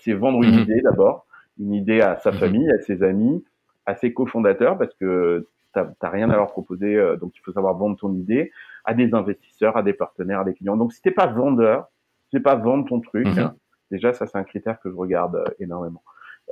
[0.00, 0.60] c'est vendre une mhm.
[0.60, 1.26] idée d'abord,
[1.58, 2.38] une idée à sa mhm.
[2.38, 3.44] famille, à ses amis,
[3.86, 7.96] à ses cofondateurs, parce que t'as rien à leur proposer, donc il faut savoir vendre
[7.96, 8.52] ton idée
[8.84, 10.76] à des investisseurs, à des partenaires, à des clients.
[10.76, 11.88] Donc si t'es pas vendeur,
[12.24, 13.52] si t'es pas vendre ton truc, mhm.
[13.90, 16.02] déjà ça c'est un critère que je regarde énormément.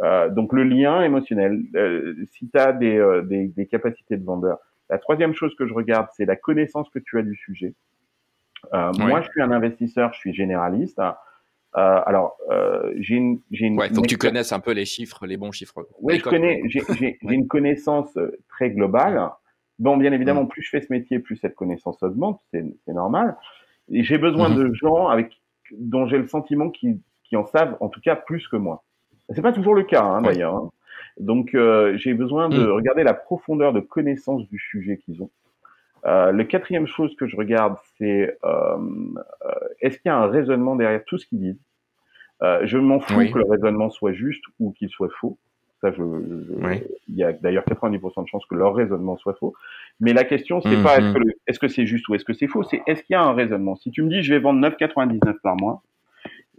[0.01, 4.25] Euh, donc le lien émotionnel, euh, si tu as des, euh, des, des, capacités de
[4.25, 4.59] vendeur.
[4.89, 7.75] La troisième chose que je regarde, c'est la connaissance que tu as du sujet.
[8.73, 11.01] Moi, je suis un investisseur, je suis généraliste.
[11.73, 12.37] alors,
[12.99, 13.79] j'ai une, j'ai une.
[13.79, 15.87] Ouais, faut que tu connaisses un peu les chiffres, les bons chiffres.
[16.01, 16.63] Oui, je connais.
[16.67, 18.17] J'ai une connaissance
[18.49, 19.31] très globale.
[19.79, 23.37] Bon, bien évidemment, plus je fais ce métier, plus cette connaissance augmente, c'est normal.
[23.91, 24.57] Et j'ai besoin mhm.
[24.57, 25.41] de gens avec
[25.77, 28.85] dont j'ai le sentiment qu'ils qui en savent, en tout cas, plus que moi.
[29.35, 30.55] C'est pas toujours le cas, hein, d'ailleurs.
[30.55, 30.71] Hein.
[31.19, 32.71] Donc, euh, j'ai besoin de mm.
[32.71, 35.31] regarder la profondeur de connaissance du sujet qu'ils ont.
[36.05, 40.27] Euh, le quatrième chose que je regarde, c'est euh, euh est-ce qu'il y a un
[40.27, 41.61] raisonnement derrière tout ce qu'ils disent?
[42.65, 45.39] Je m'en fous que le raisonnement soit juste ou qu'il soit faux.
[45.81, 46.03] Ça, je,
[47.07, 49.55] il y a d'ailleurs 90% de chances que leur raisonnement soit faux.
[50.01, 52.33] Mais la question, c'est mm, pas est-ce que, est-ce que c'est juste ou est-ce que
[52.33, 53.77] c'est faux, c'est est-ce qu'il y a un raisonnement?
[53.77, 55.83] Si tu me dis je vais vendre 9,99 par mois,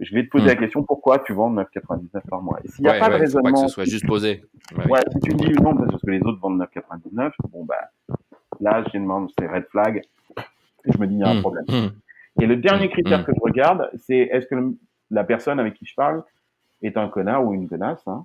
[0.00, 0.58] je vais te poser la hmm.
[0.58, 2.58] question pourquoi tu vends 9,99 par mois?
[2.64, 4.44] Et s'il n'y a pas de raisonnement, pas que ce soit juste posé.
[4.88, 7.90] Ouais, si tu me dis non parce que les autres vendent 9,99, bon bah
[8.60, 10.02] là je demande c'est red flag.
[10.86, 11.40] Et je me dis il y a un hmm.
[11.40, 11.64] problème.
[11.68, 12.42] Hmm.
[12.42, 14.56] Et le dernier critère que je regarde, c'est est-ce que
[15.10, 16.24] la personne avec qui je parle
[16.82, 18.02] est un connard ou une connasse.
[18.06, 18.24] Hein?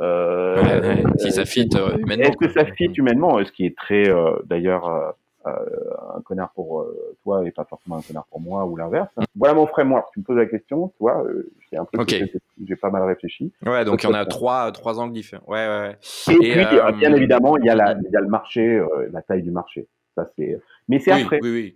[0.00, 2.24] Euh, si ça fit euh, humainement.
[2.24, 3.44] Est-ce que ça fit humainement?
[3.44, 5.12] Ce qui est très, euh, d'ailleurs, euh, euh,
[5.44, 9.08] un connard pour euh, toi et pas forcément un connard pour moi ou l'inverse.
[9.34, 10.08] Voilà mon framework.
[10.12, 13.52] Tu me poses la question, tu vois, euh, j'ai un peu, j'ai pas mal réfléchi.
[13.64, 15.44] Ouais, donc il y en a trois, trois angles différents.
[15.46, 15.96] Ouais, ouais.
[16.28, 19.42] Et, puis, bien évidemment, il y a la, il y a le marché, la taille
[19.42, 19.86] du marché.
[20.14, 21.40] Ça c'est, mais c'est après.
[21.42, 21.74] Oui, oui.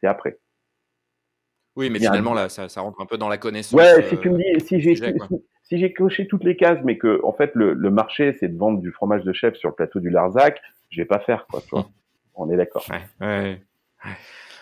[0.00, 0.38] C'est après.
[1.76, 3.78] Oui, mais finalement là, ça, ça, rentre un peu dans la connaissance.
[3.78, 7.20] Ouais, si tu me dis, si j'ai, si, j'ai coché toutes les cases, mais que
[7.24, 9.98] en fait le, le marché c'est de vendre du fromage de chef sur le plateau
[9.98, 11.88] du Larzac, je vais pas faire quoi, tu vois.
[12.34, 12.86] On est d'accord.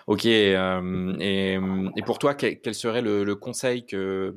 [0.06, 0.26] Ok.
[0.26, 4.36] Euh, et, et, pour toi, quel, serait le, conseil que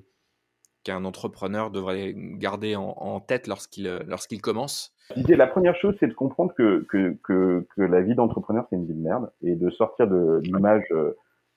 [0.84, 4.93] qu'un entrepreneur devrait garder en, tête lorsqu'il lorsqu'il commence?
[5.28, 8.86] La première chose, c'est de comprendre que, que, que, que la vie d'entrepreneur, c'est une
[8.86, 10.86] vie de merde, et de sortir de l'image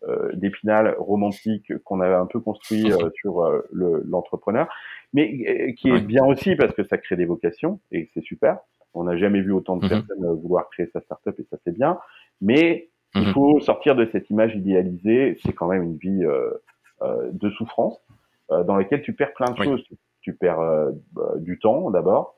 [0.06, 4.68] euh, d'épinal romantique qu'on avait un peu construit euh, sur euh, l'entrepreneur,
[5.12, 8.58] mais qui est bien aussi parce que ça crée des vocations, et c'est super.
[8.94, 9.90] On n'a jamais vu autant de mhm.
[9.90, 11.98] personnes euh, vouloir créer sa startup et ça c'est bien.
[12.40, 13.32] Mais il mhm.
[13.32, 15.38] faut sortir de cette image idéalisée.
[15.42, 16.50] C'est quand même une vie euh,
[17.02, 17.96] euh, de souffrance
[18.50, 19.84] euh, dans laquelle tu perds plein de choses.
[20.20, 22.34] Tu perds euh, bah, du temps d'abord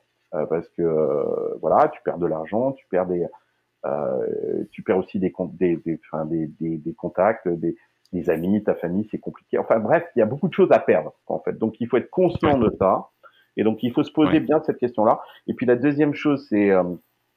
[0.49, 3.27] parce que voilà, tu perds de l'argent, tu perds des,
[4.71, 7.75] tu perds aussi des, des, des, enfin, des, des, des contacts, des,
[8.13, 9.57] des amis, ta famille, c'est compliqué.
[9.57, 11.57] Enfin bref, il y a beaucoup de choses à perdre en fait.
[11.57, 13.09] Donc il faut être conscient de ça
[13.57, 15.19] et donc, il faut se poser bien cette question-là.
[15.47, 16.83] Et puis, la deuxième chose, c'est euh,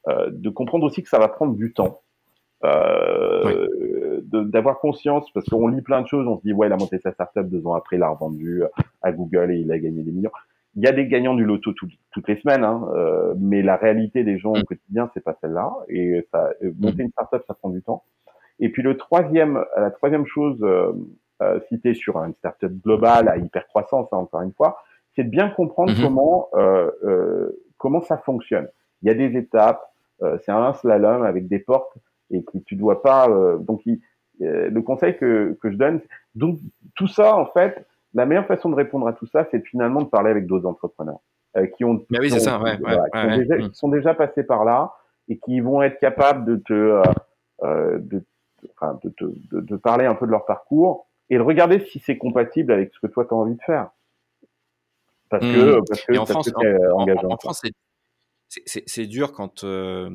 [0.07, 2.01] euh, de comprendre aussi que ça va prendre du temps.
[2.63, 3.67] Euh,
[4.23, 6.99] d'avoir conscience, parce qu'on lit plein de choses, on se dit, ouais, il a monté
[6.99, 8.63] sa startup deux ans après, il a revendu
[9.01, 10.31] à Google et il a gagné des millions.
[10.75, 14.23] Il y a des gagnants du loto toutes les semaines, hein, euh, mais la réalité
[14.25, 14.63] des gens au mm.
[14.63, 15.71] quotidien, c'est pas celle-là.
[15.87, 17.05] Et ça, euh, monter mm.
[17.05, 18.03] une startup, ça prend du temps.
[18.59, 20.93] Et puis le troisième, la troisième chose euh,
[21.41, 24.77] euh citée sur une startup globale à hyper croissance, hein, encore une fois,
[25.15, 26.03] c'est de bien comprendre mhm.
[26.03, 28.67] comment euh, euh, comment ça fonctionne.
[29.01, 29.81] Il y a des étapes,
[30.21, 31.93] euh, c'est un slalom avec des portes
[32.31, 33.29] et que tu dois pas.
[33.29, 33.81] Euh, donc,
[34.39, 36.01] le conseil que que je donne,
[36.35, 36.59] donc
[36.95, 40.07] tout ça en fait, la meilleure façon de répondre à tout ça, c'est finalement de
[40.07, 41.19] parler avec d'autres entrepreneurs
[41.77, 44.91] qui ont, oui, c'est ça, ouais, ouais, qui, déjà, qui, sont déjà passés par là
[45.29, 47.01] et qui vont être capables de te
[47.63, 48.25] de,
[48.73, 52.17] enfin, de, de, de, parler un peu de leur parcours et de regarder si c'est
[52.17, 53.89] compatible avec ce que toi tu as envie de faire.
[55.39, 55.83] Parce que, mmh.
[55.87, 56.49] parce que, en, France,
[57.23, 57.61] en, France,
[58.65, 60.09] c'est dur quand, euh,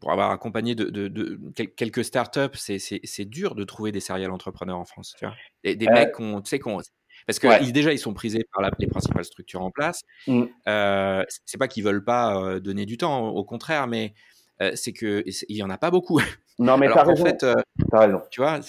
[0.00, 4.78] pour avoir accompagné de, de, de quelques startups, c'est dur de trouver des serial entrepreneurs
[4.78, 5.14] en France.
[5.18, 6.80] Tu vois des, des euh, mecs qu'on, tu sais, qu'on,
[7.26, 10.02] parce que ils, déjà ils sont prisés par la, les principales structures en place.
[10.26, 10.44] Mmh.
[10.68, 14.14] Euh, c'est pas qu'ils veulent pas euh, donner du temps, au contraire, mais
[14.62, 16.20] euh, c'est que il y en a pas beaucoup.
[16.58, 17.24] Non, mais t'as raison.
[17.24, 17.54] Fait, euh,
[17.92, 18.22] as raison.
[18.30, 18.60] Tu vois,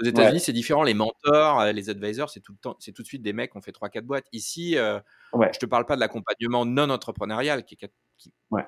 [0.00, 0.82] aux États-Unis, c'est différent.
[0.82, 3.52] Les mentors, euh, les advisors, c'est tout le temps, c'est tout de suite des mecs
[3.52, 4.26] qui ont fait trois quatre boîtes.
[4.32, 5.00] Ici, euh,
[5.32, 5.50] ouais.
[5.54, 7.86] je te parle pas de l'accompagnement non entrepreneurial qui, qui,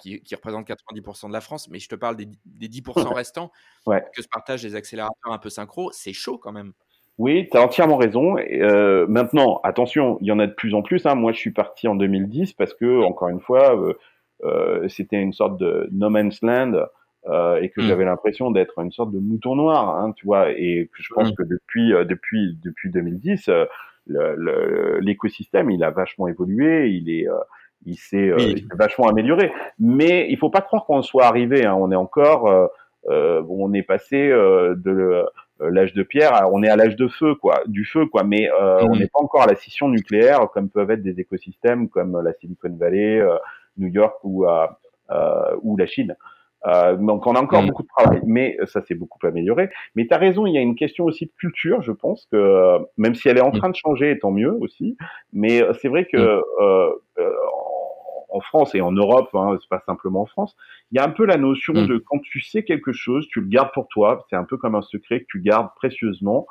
[0.01, 3.53] qui, qui, représente 90% de la France, mais je te parle des, des 10% restants
[3.87, 5.91] que se partagent les accélérateurs un peu synchro.
[5.93, 6.73] C'est chaud quand même.
[7.19, 8.37] Oui, tu as entièrement raison.
[8.39, 11.05] Euh, maintenant, attention, il y en a de plus en plus.
[11.05, 11.15] Hein.
[11.15, 13.99] Moi, je suis parti en 2010 parce que, encore une fois, euh,
[14.89, 16.73] c'était une sorte de no man's land
[17.29, 17.85] euh, et que Mm.
[17.87, 21.31] j'avais l'impression d'être une sorte de mouton noir, hein, tu vois, et que je pense
[21.31, 21.35] Mm.
[21.37, 23.65] que depuis euh, depuis depuis 2010, euh,
[25.01, 27.35] l'écosystème il a vachement évolué, il est euh,
[27.85, 28.67] il s'est euh, Oui.
[28.77, 29.53] vachement amélioré.
[29.79, 32.67] Mais il faut pas croire qu'on soit arrivé, hein, on est encore euh,
[33.11, 35.25] euh, on est passé euh, de euh,
[35.71, 38.23] l'âge de pierre, à- on est à l'âge de feu, quoi, du feu, quoi.
[38.23, 41.89] Mais euh, on n'est pas encore à la scission nucléaire comme peuvent être des écosystèmes
[41.89, 43.37] comme la Silicon Valley, euh,
[43.77, 44.67] New York ou euh,
[45.11, 46.17] euh, ou la Chine.
[46.65, 47.69] Euh, donc on a encore Mhm.
[47.71, 49.69] beaucoup de travail, mais ça s'est beaucoup amélioré.
[49.97, 52.37] Mais tu as raison, il y a une question aussi de culture, je pense que
[52.37, 53.59] euh, même si elle est en Mhm.
[53.59, 54.97] train de changer, et tant mieux aussi.
[55.33, 56.43] Mais euh, c'est vrai que Mhm.
[56.61, 57.31] euh, euh,
[58.31, 60.57] en- France et en Europe, hein, c'est pas simplement en France,
[60.91, 61.87] il y a un peu la notion Mm.
[61.87, 64.25] de quand tu sais quelque chose, tu le gardes pour toi.
[64.31, 66.47] C'est un peu comme un secret que tu gardes précieusement.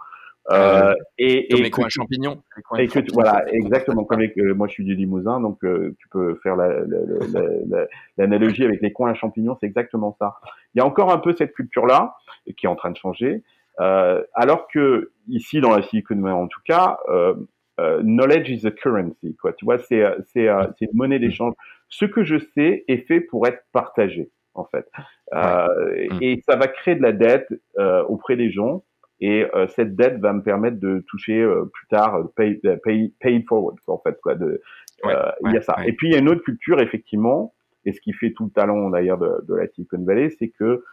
[0.52, 2.42] Euh, Euh, et, Comme et les coins champignons.
[2.76, 4.04] Les et que tu- voilà, exactement.
[4.06, 7.06] Comme avec, euh, moi, je suis du Limousin, donc euh, tu peux faire la- la-
[7.32, 10.38] la- la- l'analogie avec les coins à champignons, c'est exactement ça.
[10.74, 12.16] Il y a encore un peu cette culture-là
[12.58, 13.44] qui est en train de changer,
[13.80, 17.36] euh, alors que ici, dans la Silicon Valley, en tout cas, euh,
[17.80, 19.36] euh, knowledge is a currency.
[19.40, 20.48] Quoi, tu vois, c'est c'est
[20.80, 21.54] c'est une monnaie d'échange.
[21.88, 24.90] Ce que je sais est fait pour être partagé, en fait,
[25.36, 25.68] euh,
[26.14, 26.18] Mm.
[26.22, 28.84] et ça va créer de la dette euh, auprès des gens.
[29.24, 32.76] Et euh, cette dette va me permettre de toucher euh, plus tard euh, pay, euh,
[32.84, 34.36] pay, pay it forward quoi, en fait quoi.
[34.36, 34.62] De,
[35.04, 35.76] Ouais, euh, il y a ça.
[35.80, 35.90] ouais.
[35.90, 37.56] Et puis il y a une autre culture effectivement,
[37.86, 40.84] et ce qui fait tout le talent d'ailleurs de, de la Silicon Valley, c'est que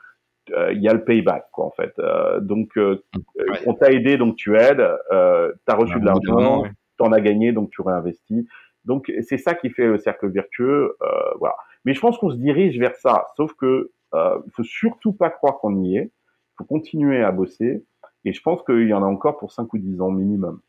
[0.56, 1.92] euh, il y a le payback quoi en fait.
[1.98, 3.02] Euh, donc euh,
[3.36, 3.58] Ouais.
[3.66, 4.80] on t'a aidé donc tu aides,
[5.12, 6.62] euh, t'as reçu Ouais, de l'argent,
[6.96, 8.48] t'en as gagné donc tu réinvestis.
[8.86, 11.06] Donc c'est ça qui fait le cercle vertueux, euh,
[11.38, 11.54] voilà.
[11.84, 15.58] Mais je pense qu'on se dirige vers ça, sauf que euh, faut surtout pas croire
[15.60, 16.04] qu'on y est.
[16.04, 17.84] Il faut continuer à bosser.
[18.24, 20.60] Et je pense qu'il y en a encore pour 5 ou 10 ans minimum.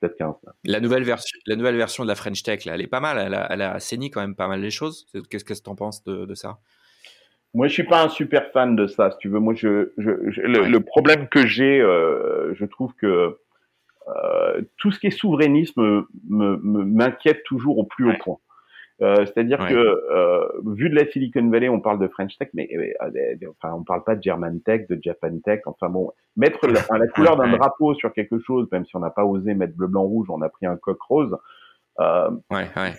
[0.00, 0.34] Peut-être 15.
[0.44, 0.52] là.
[0.64, 3.18] La nouvelle version, la nouvelle version de la French Tech, là, elle est pas mal.
[3.18, 3.78] Elle a, elle a
[4.12, 5.06] quand même pas mal les choses.
[5.30, 6.58] Qu'est-ce que tu en penses de, de ça?
[7.52, 9.40] Moi, je suis pas un super fan de ça, si tu veux.
[9.40, 13.38] Moi, je, je, je- le, problème que j'ai, euh, je trouve que
[14.08, 18.18] euh, tout ce qui est souverainisme me- me- m'inquiète toujours au plus haut Ouais.
[18.18, 18.38] point.
[19.02, 19.68] Euh, C'est-à-dire Ouais.
[19.70, 23.34] que, euh, vu de la Silicon Valley, on parle de French Tech, mais euh, euh,
[23.62, 25.60] enfin, on parle pas de German Tech, de Japan Tech.
[25.66, 26.80] Enfin bon, mettre la,
[27.14, 30.02] couleur d'un drapeau sur quelque chose, même si on n'a pas osé mettre bleu, blanc,
[30.02, 31.34] rouge, on a pris un coq rose.
[32.00, 32.92] Euh, Ouais, ouais.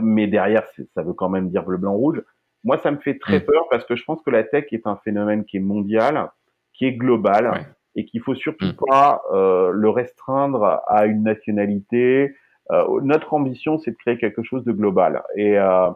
[0.00, 0.62] mais derrière,
[0.94, 2.22] ça veut quand même dire bleu, blanc, rouge.
[2.64, 3.44] Moi, ça me fait très Mm.
[3.44, 6.30] peur parce que je pense que la tech est un phénomène qui est mondial,
[6.74, 8.76] qui est global, et qu'il faut surtout Mm.
[8.88, 12.34] pas euh, le restreindre à une nationalité.
[12.70, 15.22] Euh, notre ambition, c'est de créer quelque chose de global.
[15.36, 15.90] Et, euh,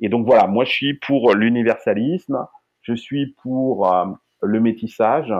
[0.00, 2.46] et donc voilà, moi, je suis pour l'universalisme,
[2.82, 4.06] je suis pour euh,
[4.42, 5.32] le métissage,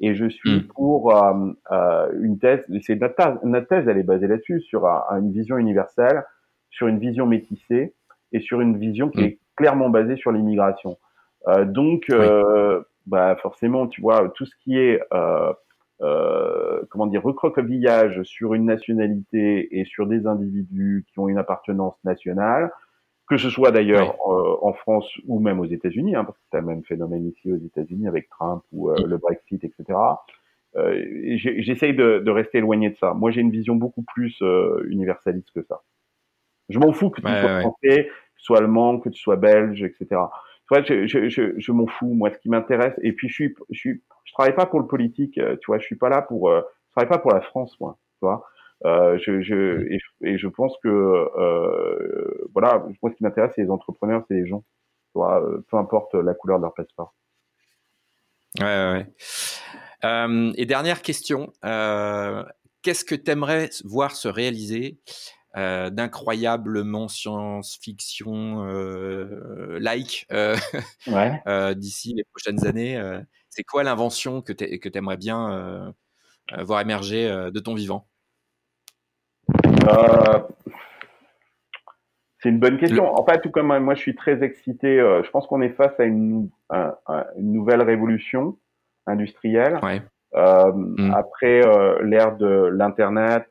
[0.00, 0.66] et je suis Mm.
[0.68, 2.64] pour euh, euh, une thèse.
[2.82, 6.24] C'est notre, thèse- notre thèse, elle est basée là-dessus, sur un- une vision universelle,
[6.70, 7.94] sur une vision métissée
[8.32, 9.24] et sur une vision qui Mm.
[9.24, 10.96] est clairement basée sur l'immigration.
[11.48, 15.00] Euh, donc, euh, bah forcément, tu vois, tout ce qui est
[16.02, 21.94] euh, comment dire recroquevillage sur une nationalité et sur des individus qui ont une appartenance
[22.04, 22.70] nationale,
[23.28, 26.60] que ce soit d'ailleurs euh, en France ou même aux États-Unis, hein, parce que as
[26.60, 29.98] le même phénomène ici aux États-Unis avec Trump ou euh, le Brexit, etc.
[30.76, 31.02] Euh,
[31.36, 33.12] J'essaye de, de rester éloigné de ça.
[33.14, 35.82] Moi, j'ai une vision beaucoup plus euh, universaliste que ça.
[36.68, 37.60] Je m'en fous que tu Ouais, sois ouais.
[37.60, 40.20] français, que tu sois allemand, que tu sois belge, etc.
[40.70, 42.14] Vois, je, je, je, je m'en fous.
[42.14, 44.86] Moi, ce qui m'intéresse, et puis je suis, je suis, je travaille pas pour le
[44.86, 45.36] politique.
[45.38, 47.78] euh, Tu vois, je suis pas là pour, euh, je travaille pas pour la France,
[47.80, 47.98] moi.
[48.14, 48.44] Tu vois.
[48.86, 53.52] Euh, je, je, et, je- et je pense que, euh, voilà, moi, ce qui m'intéresse,
[53.54, 54.60] c'est les entrepreneurs, c'est les gens.
[55.12, 57.14] Tu vois, peu importe la couleur de leur passeport.
[58.58, 59.06] Ouais, ouais, ouais.
[60.04, 61.52] Euh, et dernière question,
[62.82, 64.98] qu'est-ce que tu aimerais voir se réaliser
[65.56, 70.56] euh, d'incroyablement science-fiction euh, like euh,
[71.06, 71.42] Ouais.
[71.46, 73.00] euh, d'ici les prochaines années
[73.48, 75.92] C'est quoi l'invention que tu aimerais bien
[76.60, 78.06] voir émerger de ton vivant?
[82.42, 83.14] C'est une bonne question.
[83.14, 84.98] En fait, tout comme moi, je suis très excité.
[84.98, 88.58] euh, je pense qu'on est face à une, un- un- une nouvelle révolution
[89.06, 89.78] industrielle.
[89.82, 90.02] Ouais.
[90.34, 91.12] Euh, Mm.
[91.12, 93.46] Après euh, l'ère de l'internet,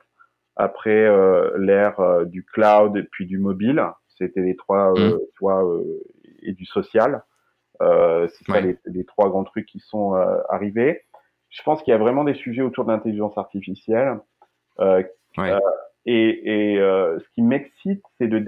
[0.59, 3.81] après euh, l'ère euh, du cloud et puis du mobile,
[4.17, 6.03] c'était les trois, euh, euh,
[6.41, 7.23] et du social.
[7.81, 8.61] Euh, c'est Ouais.
[8.61, 11.03] les, les trois grands trucs qui sont euh, arrivés.
[11.49, 14.19] Je pense qu'il y a vraiment des sujets autour de l'intelligence artificielle.
[14.81, 15.01] Euh,
[15.37, 15.53] Ouais.
[16.05, 18.43] et et euh, ce qui m'excite, c'est de,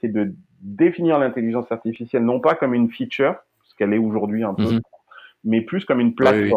[0.00, 4.54] c'est de définir l'intelligence artificielle non pas comme une feature, ce qu'elle est aujourd'hui un
[4.54, 4.80] peu, Mhm.
[5.44, 6.52] mais plus comme une oui.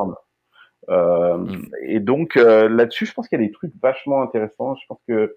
[0.89, 1.65] Euh, Mm.
[1.83, 4.75] Et donc euh, là-dessus, je pense qu'il y a des trucs vachement intéressants.
[4.75, 5.36] Je pense que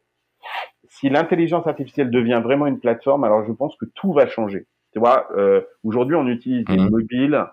[0.88, 4.66] si l'intelligence artificielle devient vraiment une plateforme, alors je pense que tout va changer.
[4.92, 6.90] Tu vois, euh, aujourd'hui on utilise des Mhm.
[6.90, 7.46] mobiles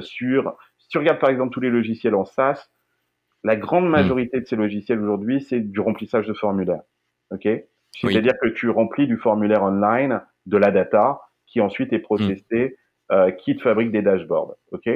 [0.00, 2.68] sur si tu regardes par exemple tous les logiciels en SaaS,
[3.44, 3.90] la grande hmm.
[3.90, 6.82] majorité de ces logiciels aujourd'hui, c'est du remplissage de formulaires.
[7.30, 7.48] OK?
[7.92, 12.76] C'est-à-dire que tu remplis du formulaire online de la data qui ensuite est processée,
[13.12, 14.56] euh, qui te fabrique des dashboards.
[14.72, 14.88] OK?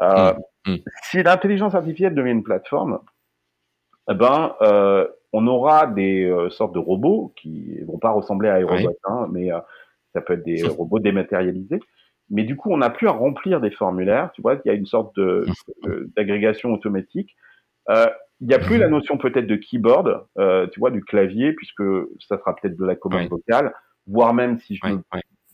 [0.00, 0.32] Euh,
[0.66, 0.72] hmm.
[0.72, 0.76] Hmm.
[1.02, 3.00] Si l'intelligence artificielle devient une plateforme,
[4.10, 8.60] eh ben, euh, on aura des euh, sortes de robots qui vont pas ressembler à
[8.60, 9.50] iRobot, hein, mais
[10.14, 11.80] ça peut être des robots dématérialisés.
[12.28, 14.30] Mais du coup, on n'a plus à remplir des formulaires.
[14.34, 15.46] Tu vois, il y a une sorte de
[16.16, 17.34] d'agrégation automatique
[18.40, 20.26] il n'y a plus la notion peut-être de keyboard,
[20.72, 21.84] tu vois, du clavier, puisque
[22.18, 23.72] ça sera peut-être de la commande vocale,
[24.06, 25.00] voire même si je me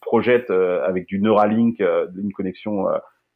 [0.01, 2.89] projette avec du Neuralink, une connexion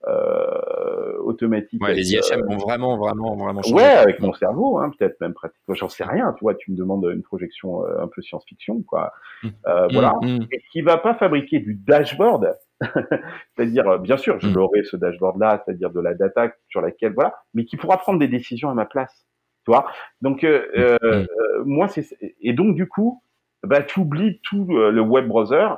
[0.06, 1.82] euh, automatique.
[1.82, 3.74] Ouais, les IHM vont vraiment, vraiment, vraiment changer.
[3.74, 5.74] Ouais, avec mon cerveau, hein, peut-être même pratiquement.
[5.74, 6.54] J'en sais rien, tu vois.
[6.54, 9.12] Tu me demandes une projection un peu science-fiction, quoi.
[9.42, 9.48] Mmh.
[9.92, 10.14] voilà.
[10.22, 10.46] Mmh, mmh.
[10.52, 12.56] Et qui va pas fabriquer du dashboard
[13.56, 14.54] c'est-à-dire, euh, bien sûr, je mm.
[14.54, 18.28] l'aurai ce dashboard-là, c'est-à-dire de la data sur laquelle, voilà, mais qui pourra prendre des
[18.28, 19.26] décisions à ma place.
[19.64, 19.86] Tu vois
[20.20, 21.26] Donc, euh, euh, euh,
[21.64, 22.06] moi, c'est
[22.40, 23.22] et donc du coup,
[23.64, 25.68] bah, tu oublies tout le web browser,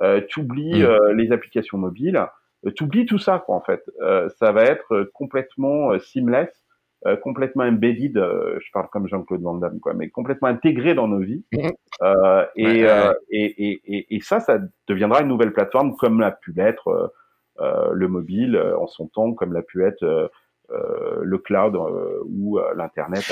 [0.00, 2.26] euh, tu oublies les applications mobiles,
[2.74, 3.82] tu oublies tout ça, quoi, en fait.
[4.38, 6.66] ça va être complètement seamless
[7.06, 11.06] euh, complètement embedded, euh, je parle comme Jean-Claude Van Damme, quoi, mais complètement intégré dans
[11.06, 11.44] nos vies.
[11.52, 11.70] Mhm.
[12.02, 12.80] Euh, et,
[13.30, 17.12] et, et, et, ça, ça deviendra une nouvelle plateforme comme l'a pu l'être
[17.58, 20.30] le mobile en son temps, comme l'a pu être
[20.70, 21.76] le cloud
[22.26, 23.24] ou l'internet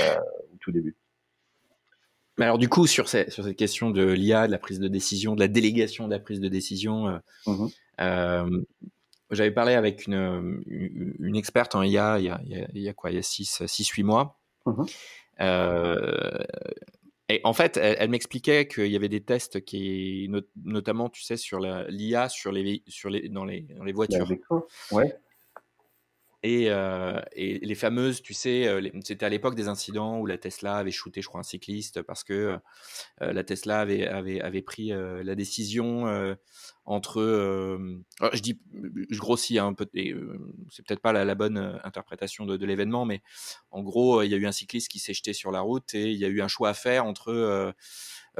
[0.53, 0.95] au tout début.
[2.39, 4.89] Mais alors du coup, sur, ces, sur cette question de l'IA, de la prise de
[4.89, 7.67] décision, de la délégation de la prise de décision, mmh
[9.35, 12.41] j'avais parlé avec une, une, experte en IA il y a,
[12.75, 14.41] il y a, quoi Il y a 6-8 mois.
[14.67, 14.85] Mmh
[15.41, 16.39] euh,
[17.29, 20.31] et en fait, elle, m'expliquait qu'il y avait des tests qui,
[20.63, 24.29] notamment, tu sais, sur l'IA sur les, sur les, dans, les, dans les voitures.
[24.93, 25.17] Ouais.
[26.47, 30.37] Et, euh, et, les fameuses, tu sais, euh, c'était à l'époque des incidents où la
[30.37, 32.59] Tesla avait shooté, je crois, un cycliste parce que
[33.23, 36.37] euh, la Tesla avait, avait, avait pris la décision
[36.85, 37.23] entre.
[38.35, 38.61] je dis,
[39.09, 39.87] je grossis un peu,
[40.71, 43.23] c'est peut-être pas la, bonne interprétation de, de l'événement, mais
[43.71, 46.11] en gros, il y a eu un cycliste qui s'est jeté sur la route et
[46.11, 47.73] il y a eu un choix à faire entre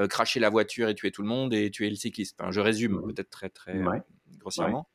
[0.09, 2.35] cracher la voiture et tuer tout le monde et tuer le cycliste.
[2.39, 3.81] Enfin, je résume mmh peut-être très, très
[4.37, 4.87] grossièrement.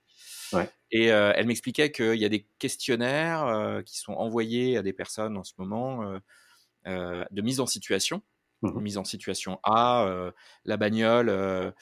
[0.92, 4.92] Et euh, elle m'expliquait qu'il y a des questionnaires euh, qui sont envoyés à des
[4.92, 6.18] personnes en ce moment
[6.86, 8.22] euh, de mise en situation.
[8.62, 10.32] Mmh mise en situation A,
[10.66, 11.74] la bagnole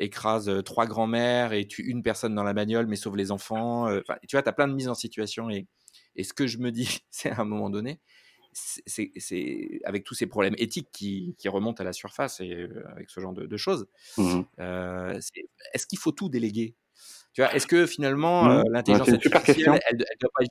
[0.00, 3.86] écrase trois grands-mères et tue une personne dans la bagnole mais sauve les enfants.
[4.26, 5.50] tu vois, tu as plein de mises en situation.
[5.50, 5.68] Et,
[6.16, 8.00] et ce que je me dis, c'est à un moment donné,
[8.52, 9.12] c'est
[9.84, 13.32] avec tous ces problèmes éthiques qui, qui, remontent à la surface et avec ce genre
[13.32, 13.86] de, choses.
[14.16, 16.74] Mmh est-ce qu'il faut tout déléguer?
[17.36, 20.44] Tu vois, est-ce que finalement, euh, l'intelligence artificielle, elle, elle, doit pas,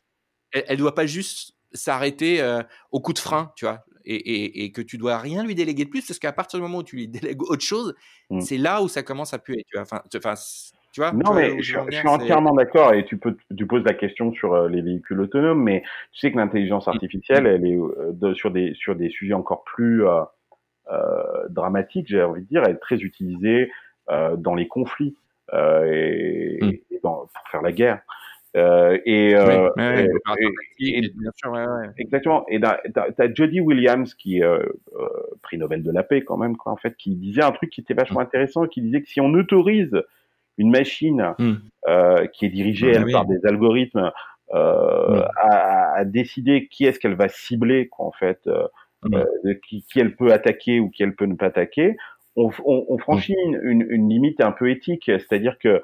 [0.67, 2.61] elle, doit pas juste s'arrêter euh,
[2.91, 5.85] au coup de frein, tu vois, et, et, et, que tu dois rien lui déléguer
[5.85, 7.95] de plus, parce qu'à partir du moment où tu lui délègues autre chose,
[8.29, 8.41] mmh.
[8.41, 9.81] c'est là où ça commence à puer, tu vois.
[9.81, 10.19] Enfin, tu,
[10.91, 14.31] tu vois non, mais je, suis entièrement d'accord, et tu, peux, tu poses la question
[14.31, 15.81] sur euh, les véhicules autonomes, mais
[16.11, 16.91] tu sais que l'intelligence mmh.
[16.91, 17.79] artificielle, elle est
[18.11, 20.03] de, sur, des, sur des sujets encore plus
[21.49, 23.71] dramatiques, j'ai envie de dire, elle est très utilisée
[24.07, 25.15] dans les conflits.
[25.53, 28.01] Euh, et, et pour faire la guerre.
[28.55, 31.57] Euh, et, euh, bien sûr,
[31.97, 32.45] exactement.
[32.47, 32.77] Et t'as
[33.17, 34.59] as Jody Williams qui euh,
[34.97, 35.07] euh,
[35.41, 37.81] prix Nobel de la paix quand même, quoi, en fait, qui disait un truc qui
[37.81, 38.23] était vachement mm.
[38.23, 39.91] intéressant, qui disait que si on autorise
[40.57, 41.53] une machine mm.
[41.89, 44.11] euh, qui est dirigée elle, par des algorithmes
[44.53, 48.49] euh, à, à, décider qui est-ce qu'elle va cibler, quoi, en fait,
[49.67, 51.97] qui, qui, elle peut attaquer ou qui elle peut ne pas attaquer,
[52.35, 55.81] on, on, on franchit une, une, limite un peu éthique, c'est-à-dire que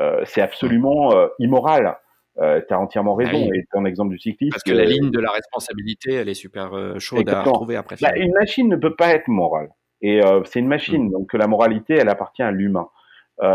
[0.00, 1.96] euh, c'est absolument euh, immoral.
[2.38, 3.48] Euh, tu as entièrement raison.
[3.50, 4.52] Ah et ton exemple du cycliste.
[4.52, 7.96] Parce que la ligne de la responsabilité, elle est super euh, chaude à retrouver après.
[8.00, 9.68] Bah, une machine ne peut pas être morale.
[10.04, 11.12] Et c'est une machine, mm.
[11.12, 12.88] donc la moralité, elle appartient à l'humain.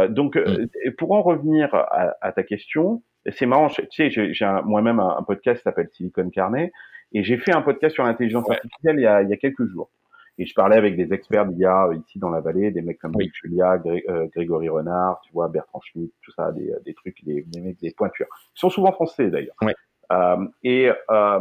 [0.08, 0.92] donc, mm.
[0.98, 5.58] pour en revenir à, à ta question, c'est marrant, tu sais, j'ai moi-même un, podcast
[5.58, 6.72] qui s'appelle Silicon Carnet,
[7.12, 9.66] et j'ai fait un podcast sur l'intelligence artificielle il y, a, il y a quelques
[9.66, 9.90] jours.
[10.38, 13.32] Et je parlais avec des experts d'IA ici dans la vallée, des mecs comme oui.
[13.34, 17.62] Julia, euh, Grégory Renard, tu vois, Bertrand Schmitt, tout ça, des, des trucs, des, des
[17.62, 18.28] mecs, des pointures.
[18.56, 19.56] Ils sont souvent français d'ailleurs.
[19.62, 19.74] Oui.
[20.12, 21.40] Euh, et euh,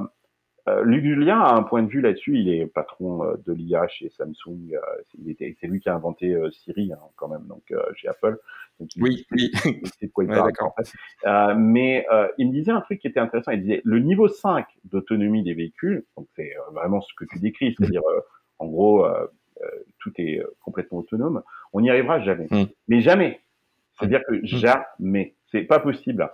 [0.69, 2.39] euh, Julien a un point de vue là-dessus.
[2.39, 4.73] Il est patron euh, de l'IA chez Samsung.
[4.73, 4.81] Euh,
[5.61, 8.39] c'est lui qui a inventé Siri hein, quand même, donc chez Apple.
[8.81, 9.51] Donc, oui, oui.
[10.01, 10.53] C'est quoi il ouais,
[11.23, 11.57] parle.
[11.59, 12.07] mais
[12.39, 13.53] il me disait un truc qui était intéressant.
[13.53, 16.05] Il disait le niveau 5 d'autonomie des véhicules.
[16.17, 18.03] Donc c'est vraiment ce que tu décris, c'est-à-dire
[18.59, 19.27] en gros, euh,
[19.63, 19.67] euh,
[19.99, 21.43] tout est euh, complètement autonome.
[21.73, 22.47] On n'y arrivera jamais.
[22.51, 22.65] Mm.
[22.89, 23.41] Mais jamais.
[23.93, 24.47] C'est-à-dire que mm.
[24.47, 25.35] jamais.
[25.51, 26.31] C'est pas possible.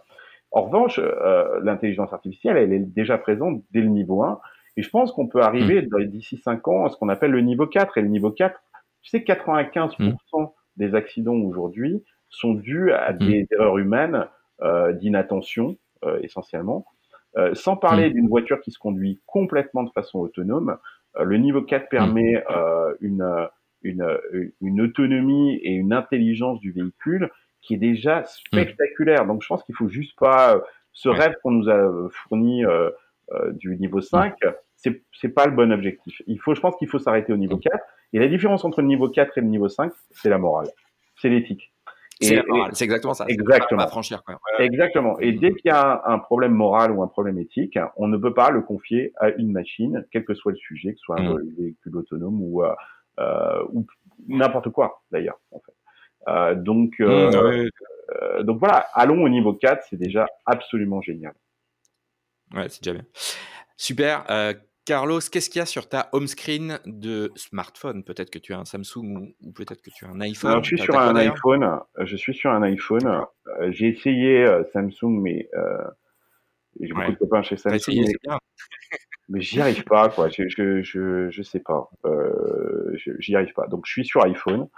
[0.53, 4.41] En revanche, euh, l'intelligence artificielle, elle est déjà présente dès le niveau 1.
[4.77, 6.05] Et je pense qu'on peut arriver mmh.
[6.05, 7.99] d'ici 5 ans à ce qu'on appelle le niveau 4.
[7.99, 8.59] Et le niveau 4,
[9.03, 10.47] tu sais, 95% mmh.
[10.77, 13.19] des accidents aujourd'hui sont dus à mmh.
[13.19, 14.27] des erreurs humaines
[14.63, 16.87] euh, d'inattention, euh, essentiellement.
[17.39, 20.77] Euh, sans parler d'une voiture qui se conduit complètement de façon autonome,
[21.21, 22.43] le niveau 4 permet
[23.01, 23.49] une,
[23.83, 24.19] une,
[24.61, 29.27] une autonomie et une intelligence du véhicule qui est déjà spectaculaire.
[29.27, 30.61] Donc je pense qu'il faut juste pas
[30.93, 32.91] ce rêve qu'on nous a fourni euh,
[33.33, 34.35] euh, du niveau 5,
[34.77, 36.21] c'est c'est pas le bon objectif.
[36.27, 37.77] Il faut je pense qu'il faut s'arrêter au niveau 4
[38.13, 40.69] et la différence entre le niveau 4 et le niveau 5, c'est la morale.
[41.17, 41.72] C'est l'éthique.
[42.23, 43.25] C'est exactement ça.
[43.29, 43.87] Exactement.
[43.89, 44.39] franchir, quoi.
[44.59, 45.19] exactement.
[45.21, 48.35] Et dès qu'il y a un, problème moral ou un problème éthique, on ne peut
[48.35, 51.35] pas le confier à une machine, quel que soit le sujet, que ce soit un
[51.35, 51.55] mm.
[51.59, 52.73] véhicule autonome ou, euh,
[53.19, 53.87] euh ou
[54.29, 55.39] n'importe quoi d'ailleurs.
[55.51, 55.73] En fait.
[56.29, 57.71] Euh, donc, euh, mmh,
[58.23, 61.35] euh, donc voilà, allons au niveau 4, c'est déjà absolument génial.
[62.55, 63.07] Ouais, c'est déjà bien.
[63.77, 64.25] Super.
[64.93, 68.05] Carlos, qu'est-ce qu'il y a sur ta home screen de smartphone?
[68.05, 70.63] Peut-être que tu as un Samsung ou, peut-être que tu as un iPhone.
[70.63, 71.81] je suis sur un iPhone.
[71.99, 73.25] Je suis sur un iPhone.
[73.71, 75.49] J'ai essayé Samsung, mais
[76.79, 77.77] j'ai beaucoup de copains chez Samsung.
[77.77, 78.37] Essayé, mais,
[79.31, 80.29] mais j'y arrive pas, quoi.
[80.29, 81.89] Je, je, je, je sais pas.
[82.05, 83.67] Euh, j'y arrive pas.
[83.69, 84.69] Donc je suis sur iPhone.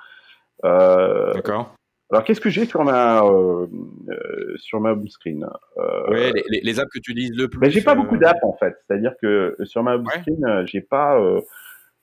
[0.65, 1.75] Euh, D'accord.
[2.11, 3.67] Alors, qu'est-ce que j'ai sur ma euh,
[4.09, 5.49] euh sur ma home screen
[5.79, 7.59] euh, Ouais, les, les, apps que tu utilises le plus.
[7.59, 8.77] Ben, j'ai pas beaucoup d'apps en fait.
[8.87, 11.19] C'est-à-dire que sur ma home screen, j'ai pas.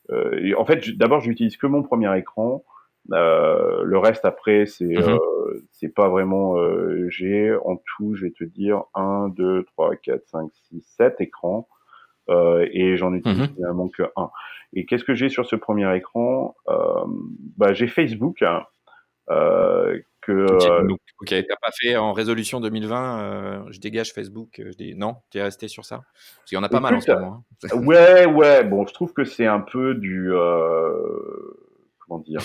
[0.10, 2.64] en fait, d'abord, j'utilise que mon premier écran.
[3.10, 5.20] le reste après, c'est mm
[5.72, 6.56] c'est pas vraiment.
[7.10, 11.68] j'ai en tout, je vais te dire 1, 2, 3, 4, 5, 6, 7 écrans.
[12.30, 14.30] Euh, et j'en utilise mmh finalement que un.
[14.74, 16.56] Et qu'est-ce que j'ai sur ce premier écran?
[16.70, 17.04] Euh,
[17.58, 18.42] bah, J'ai Facebook.
[18.42, 18.64] Hein,
[19.30, 20.46] euh, que,
[21.22, 24.62] ok, t'as pas fait en résolution 2020, je dégage Facebook.
[24.64, 25.98] Je dis, non, tu es resté sur ça?
[25.98, 27.44] Parce qu'il y en a pas mal en ce moment.
[27.64, 27.78] Hein.
[27.84, 28.64] ouais, ouais.
[28.64, 30.32] Bon, je trouve que c'est un peu du
[32.00, 32.42] comment dire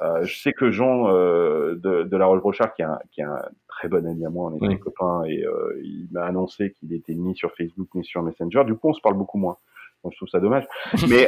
[0.00, 3.20] euh, je sais que Jean euh, de, de, la Roche Brochard, qui est, un, qui
[3.20, 6.24] est un très bon ami à moi, on est des copains, et euh, il m'a
[6.24, 8.64] annoncé qu'il était ni sur Facebook ni sur Messenger.
[8.64, 9.56] Du coup, on se parle beaucoup moins.
[10.04, 10.64] Bon, je trouve ça dommage.
[11.08, 11.26] Mais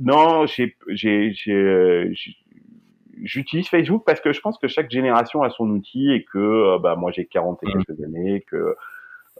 [0.00, 1.32] non, j'ai, j'ai,
[3.22, 6.96] j'utilise Facebook parce que je pense que chaque génération a son outil et que bah
[6.96, 7.72] moi j'ai 40 et mmh.
[7.72, 8.76] quelques années que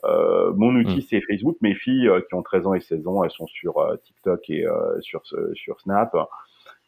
[0.04, 1.06] euh, mon outil mmh.
[1.08, 1.56] c'est Facebook.
[1.60, 3.74] Mes filles qui ont 13 ans et 16 ans, elles sont sur
[4.04, 4.64] TikTok et
[5.00, 5.22] sur
[5.54, 6.16] sur Snap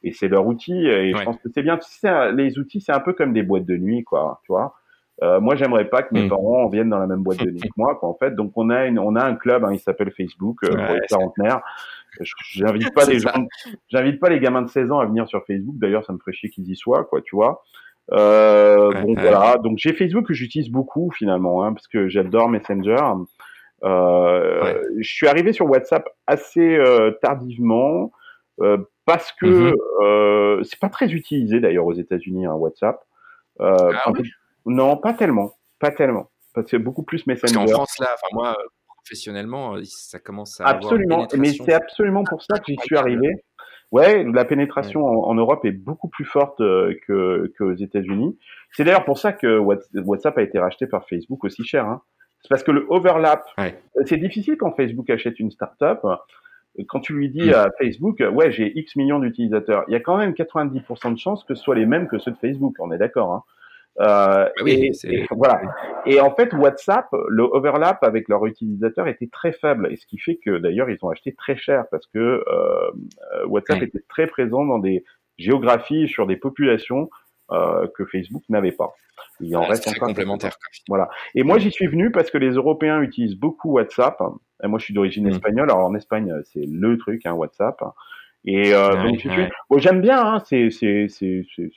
[0.05, 0.87] et c'est leur outil.
[0.87, 1.79] Et je pense que c'est bien.
[1.79, 4.41] Tu sais, les outils, c'est un peu comme des boîtes de nuit, quoi.
[4.45, 4.75] Tu vois.
[5.23, 6.29] Euh, moi, j'aimerais pas que mes mm.
[6.29, 8.35] parents viennent dans la même boîte de nuit que moi, quoi, en fait.
[8.35, 11.07] Donc, on a une, on a un club, hein, il s'appelle Facebook euh, pour les
[11.09, 11.61] quarantenaires.
[12.53, 13.33] J'invite pas les gens,
[13.89, 15.77] j'invite pas les gamins de 16 ans à venir sur Facebook.
[15.79, 17.63] D'ailleurs, ça me ferait chier qu'ils y soient, quoi, tu vois.
[18.13, 19.57] Euh, bon, voilà.
[19.59, 23.01] Donc, j'ai Facebook que j'utilise beaucoup finalement, hein, parce que j'adore Messenger.
[23.85, 28.13] Euh, Je suis arrivé sur WhatsApp assez euh, tardivement.
[28.61, 33.05] Euh, parce que mmh euh, c'est pas très utilisé d'ailleurs aux États-Unis un WhatsApp.
[33.59, 33.91] Ah
[34.65, 36.31] non, pas tellement, pas tellement.
[36.55, 37.55] Parce que beaucoup plus Messenger.
[37.55, 38.57] Parce qu'en France là, enfin moi
[39.05, 41.27] professionnellement, ça commence à absolument.
[41.37, 43.45] mais c'est absolument pour ça que j'y suis arrivé.
[43.93, 48.37] Ouais, la pénétration en, Europe est beaucoup plus forte euh, que qu'aux États-Unis.
[48.73, 51.87] C'est d'ailleurs pour ça que WhatsApp a été racheté par Facebook aussi cher.
[51.87, 52.03] Hein.
[52.43, 53.45] C'est parce que le overlap,
[54.07, 56.01] c'est difficile quand Facebook achète une startup
[56.89, 57.55] quand tu lui dis mm.
[57.55, 61.45] à Facebook, ouais, j'ai X millions d'utilisateurs, il y a quand même 90% de chances
[61.45, 63.33] que ce soit les mêmes que ceux de Facebook, on est d'accord.
[63.33, 63.43] Hein
[64.01, 65.61] euh, bah oui, et, voilà.
[66.07, 70.19] Et en fait, WhatsApp, le overlap avec leurs utilisateurs était très faible, et ce qui
[70.19, 74.65] fait que d'ailleurs ils ont acheté très cher parce que euh, WhatsApp était très présent
[74.65, 75.05] dans des
[75.39, 77.09] géographies sur des populations
[77.53, 78.95] euh, que Facebook n'avait pas.
[79.41, 80.57] Il en reste encore complémentaire.
[80.89, 81.09] Voilà.
[81.35, 84.21] Et moi, j'y suis venu parce que les Européens utilisent beaucoup WhatsApp.
[84.63, 85.31] Et moi, je suis d'origine mm.
[85.31, 85.71] espagnole.
[85.71, 87.81] Alors en Espagne, c'est le truc, hein, WhatsApp.
[88.45, 89.27] Et euh, donc,
[89.71, 90.21] bon, j'aime bien.
[90.21, 90.69] Hein, c'est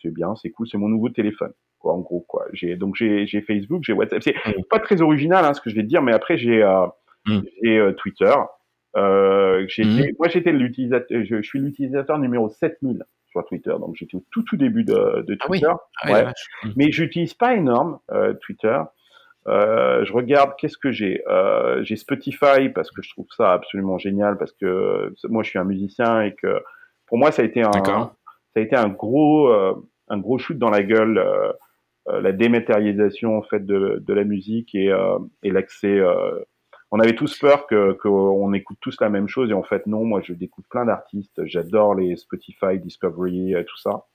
[0.05, 0.67] bien, c'est cool.
[0.67, 1.51] C'est mon nouveau téléphone.
[1.87, 2.45] Quoi, en gros, quoi.
[2.53, 4.21] J'ai donc j'ai j'ai Facebook, j'ai WhatsApp.
[4.23, 4.63] C'est mm.
[4.69, 6.85] pas très original, hein, ce que je vais te dire, mais après j'ai euh,
[7.25, 7.39] mm.
[7.63, 8.33] j'ai euh, Twitter.
[8.95, 9.67] Euh,
[10.17, 11.23] moi, j'étais l'utilisateur.
[11.23, 13.03] Je, je, suis l'utilisateur numéro 7000
[13.43, 13.73] Twitter.
[13.79, 15.71] Donc j'étais au tout tout début de, de ah Twitter.
[16.01, 16.25] Ah ouais.
[16.63, 16.69] Mmh.
[16.75, 18.79] Mais j'utilise pas énorme euh, Twitter.
[19.47, 21.23] Euh, je regarde qu'est-ce que j'ai?
[21.27, 25.59] Euh, j'ai Spotify parce que je trouve ça absolument génial parce que moi je suis
[25.59, 26.61] un musicien et que
[27.05, 28.11] pour moi ça a été un ça
[28.57, 29.49] a été un gros
[30.09, 31.23] un gros shoot dans la gueule
[32.07, 34.91] la dématérialisation en fait de, de la musique et,
[35.43, 36.01] et l'accès
[36.91, 40.05] on avait tous peur que qu'on écoute tous la même chose et en fait non,
[40.05, 44.05] moi je découvre plein d'artistes, j'adore les Spotify, Discovery, euh, tout ça.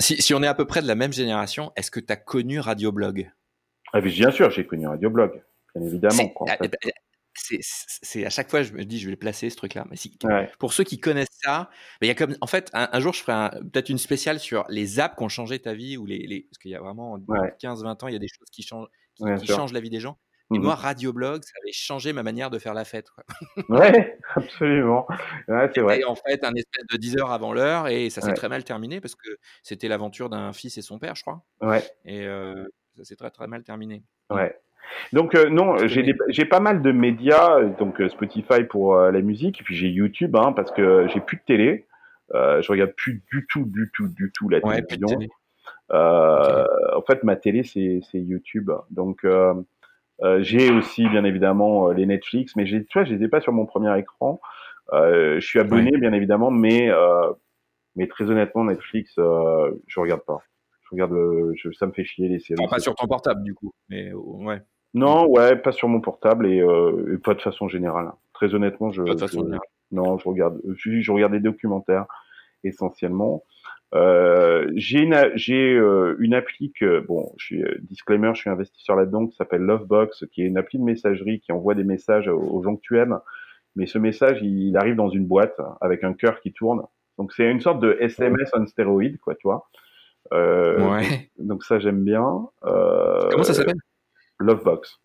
[0.00, 2.16] Si, si, on est à peu près de la même génération, est-ce que tu as
[2.16, 3.32] connu Radioblog?
[3.92, 5.42] Ah, bien sûr, j'ai connu radioblog,
[5.74, 6.34] bien évidemment.
[8.02, 9.96] C'est à chaque fois je me dis je vais le placer ce truc là mais
[9.96, 10.18] si,
[10.58, 11.70] pour ceux qui connaissent ça
[12.02, 15.00] il y a comme en fait un, jour je ferai peut-être une spéciale sur les
[15.00, 17.18] apps qui ont changé ta vie ou les, les parce qu'il y a vraiment
[17.60, 20.00] 15 20 ans il y a des choses qui changent qui, changent la vie des
[20.00, 20.18] gens
[20.54, 23.10] et mmh moi, Radioblog, ça avait changé ma manière de faire la fête.
[23.10, 23.24] Quoi.
[23.68, 25.06] Ouais, absolument.
[25.46, 26.02] Ouais, c'est vrai.
[26.04, 29.00] en fait un espèce de 10 heures avant l'heure et ça s'est très mal terminé
[29.00, 29.28] parce que
[29.62, 31.42] c'était l'aventure d'un fils et son père, je crois.
[31.60, 31.84] Ouais.
[32.06, 32.64] Et euh,
[32.96, 34.04] ça s'est très très mal terminé.
[34.30, 34.58] Ouais.
[35.12, 39.64] Donc euh, non, j'ai pas mal de médias, donc euh, Spotify pour la musique, et
[39.64, 41.86] puis j'ai YouTube, hein, parce que j'ai plus de télé.
[42.32, 45.18] je regarde plus du tout, du tout, du tout la télévision.
[45.90, 48.70] En fait, ma télé c'est YouTube.
[48.90, 49.24] Donc
[50.22, 53.40] euh, j'ai aussi bien évidemment euh, les Netflix, mais tu vois, je les ai pas
[53.40, 54.40] sur mon premier écran.
[54.92, 56.90] Euh, je suis abonné bien évidemment, mais
[57.96, 60.38] mais très honnêtement Netflix, je regarde pas.
[60.82, 61.14] Je regarde,
[61.56, 62.66] je, ça me fait chier les séries.
[62.68, 64.62] pas sur ton portable du coup, mais ouais.
[64.94, 68.10] Non, ouais, pas sur mon portable et, et pas de façon générale.
[68.32, 69.60] Très honnêtement, je, pas de façon générale.
[69.92, 72.06] non, je regarde, je, je regarde des documentaires
[72.64, 73.44] essentiellement.
[73.94, 78.50] Euh, j'ai une, j'ai euh, une appli que, bon, je suis euh, disclaimer, je suis
[78.50, 82.28] investisseur là-dedans, qui s'appelle Lovebox, qui est une appli de messagerie qui envoie des messages
[82.28, 83.18] aux gens que tu aimes.
[83.76, 86.82] Mais ce message, il, arrive dans une boîte avec un cœur qui tourne.
[87.16, 89.68] Donc c'est une sorte de SMS on stéroïde, quoi, tu vois.
[90.32, 91.30] Euh, ouais.
[91.38, 92.48] Donc ça, j'aime bien.
[92.64, 93.78] Euh, Comment ça s'appelle?
[94.38, 95.00] Lovebox.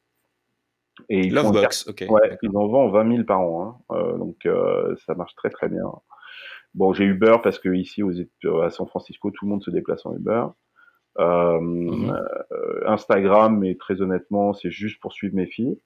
[1.09, 2.05] Et Lovebox, ok.
[2.09, 3.83] Ouais, ils en vendent 20 000 par an.
[3.89, 3.95] Hein.
[3.95, 4.47] Euh, donc
[5.05, 5.83] ça marche très très bien.
[6.75, 8.11] Bon, j'ai Uber parce que ici aux,
[8.61, 10.45] à San Francisco, tout le monde se déplace en Uber.
[11.19, 12.09] Euh, mhm.
[12.51, 15.79] euh, Instagram, mais très honnêtement, c'est juste pour suivre mes filles.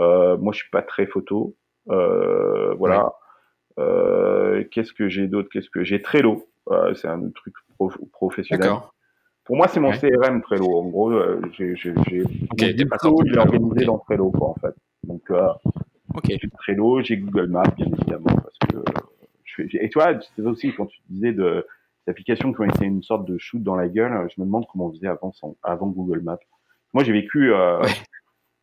[0.00, 1.56] Euh, moi, je suis pas très photo.
[1.90, 3.12] Euh, voilà.
[3.78, 5.48] Euh, qu'est-ce que j'ai d'autre?
[5.52, 6.00] Qu'est-ce que j'ai?
[6.00, 7.54] Trello euh, C'est un truc
[8.12, 8.72] professionnel.
[9.44, 10.78] Pour moi, c'est mon CRM Trello.
[10.78, 11.12] En gros,
[11.52, 11.92] j'ai j'ai
[12.50, 14.74] okay, j'ai organisé dans Trello quoi en fait.
[15.04, 15.30] Donc,
[16.14, 16.38] okay.
[16.40, 18.78] j'ai Trello, j'ai Google Maps bien évidemment parce que
[19.58, 21.66] et toi, c'est aussi quand tu disais de
[22.06, 24.86] d'applications qui ont été une sorte de shoot dans la gueule, je me demande comment
[24.86, 26.38] on faisait avant, sans, avant Google Maps.
[26.92, 27.80] Moi, j'ai vécu euh,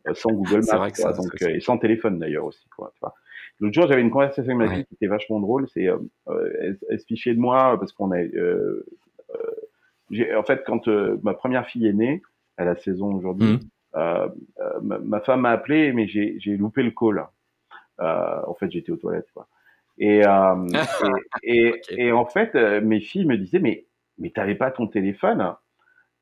[0.06, 2.68] euh sans Google Maps, vrai que ça, donc, euh, et sans téléphone d'ailleurs aussi.
[2.76, 3.14] Quoi, tu vois.
[3.58, 5.68] L'autre jour, j'avais une conversation avec ma fille qui était vachement drôle.
[5.68, 5.98] C'est, euh,
[6.60, 8.18] elle, elle, se fichait de moi parce qu'on a.
[8.18, 8.86] Euh,
[10.36, 10.88] en fait, quand
[11.22, 12.22] ma première fille est née,
[12.56, 13.60] elle a 16 ans aujourd'hui,
[13.94, 14.28] mmh.
[14.82, 17.24] ma, ma, femme m'a appelé, mais j'ai loupé le call.
[17.98, 19.30] en fait, j'étais aux toilettes.
[19.32, 19.48] Quoi.
[19.98, 20.66] Et, euh,
[21.42, 23.86] et, et, en fait, euh, mes filles me disaient, mais,
[24.18, 25.54] mais t'avais pas ton téléphone?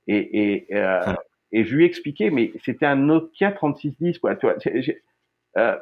[0.07, 1.19] Et, et, euh, ah.
[1.53, 4.37] et je lui expliquais, mais c'était un Nokia 3610, quoi.
[4.37, 4.57] Tu vois,
[5.57, 5.77] euh,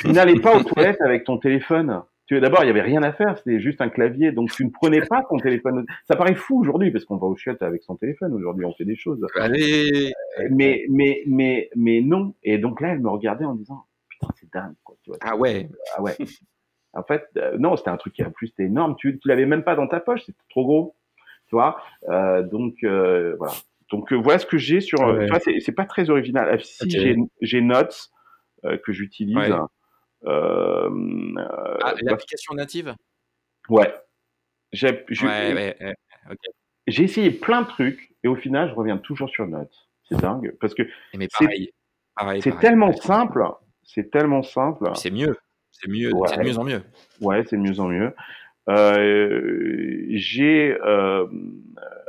[0.00, 2.02] tu n'allais pas aux toilettes avec ton téléphone.
[2.28, 4.70] Tu d'abord, il y avait rien à faire, c'était juste un clavier, donc tu ne
[4.70, 5.86] prenais pas ton téléphone.
[6.06, 8.34] Ça paraît fou aujourd'hui parce qu'on va au chiottes avec son téléphone.
[8.34, 9.26] Aujourd'hui, on fait des choses.
[9.34, 10.12] Allez.
[10.50, 12.34] Mais mais mais mais non.
[12.42, 14.96] Et donc là, elle me regardait en disant, putain, c'est dingue, quoi.
[15.02, 15.70] Tu vois, ah ouais.
[15.96, 16.16] Ah ouais.
[16.92, 18.96] En fait, euh, non, c'était un truc qui en plus c'était énorme.
[18.98, 20.96] Tu, tu l'avais même pas dans ta poche, c'était trop gros,
[21.46, 21.80] tu vois.
[22.10, 23.54] Euh, donc euh, voilà.
[23.90, 25.00] Donc voilà ce que j'ai sur.
[25.00, 25.28] Ouais.
[25.60, 26.60] c'est pas très original.
[26.62, 26.90] Si
[27.40, 28.10] j'ai Notes
[28.62, 29.34] que j'utilise.
[29.34, 29.50] Ouais.
[30.26, 32.94] Ah, l'application native?
[33.68, 33.94] Ouais.
[34.72, 35.04] J'ai
[37.02, 39.88] essayé plein de trucs et au final, je reviens toujours sur Notes.
[40.08, 40.82] C'est dingue parce que
[42.40, 43.44] c'est tellement simple.
[43.82, 44.90] C'est tellement simple.
[44.94, 45.36] C'est mieux.
[45.70, 46.82] C'est mieux, c'est de mieux en mieux.
[47.20, 48.12] Ouais, c'est de mieux en mieux.
[48.68, 51.26] Euh, j'ai euh,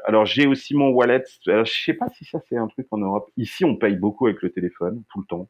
[0.05, 1.24] alors j'ai aussi mon wallet.
[1.47, 3.30] Alors, je sais pas si ça c'est un truc en Europe.
[3.38, 5.49] Ici, on paye beaucoup avec le téléphone tout le temps.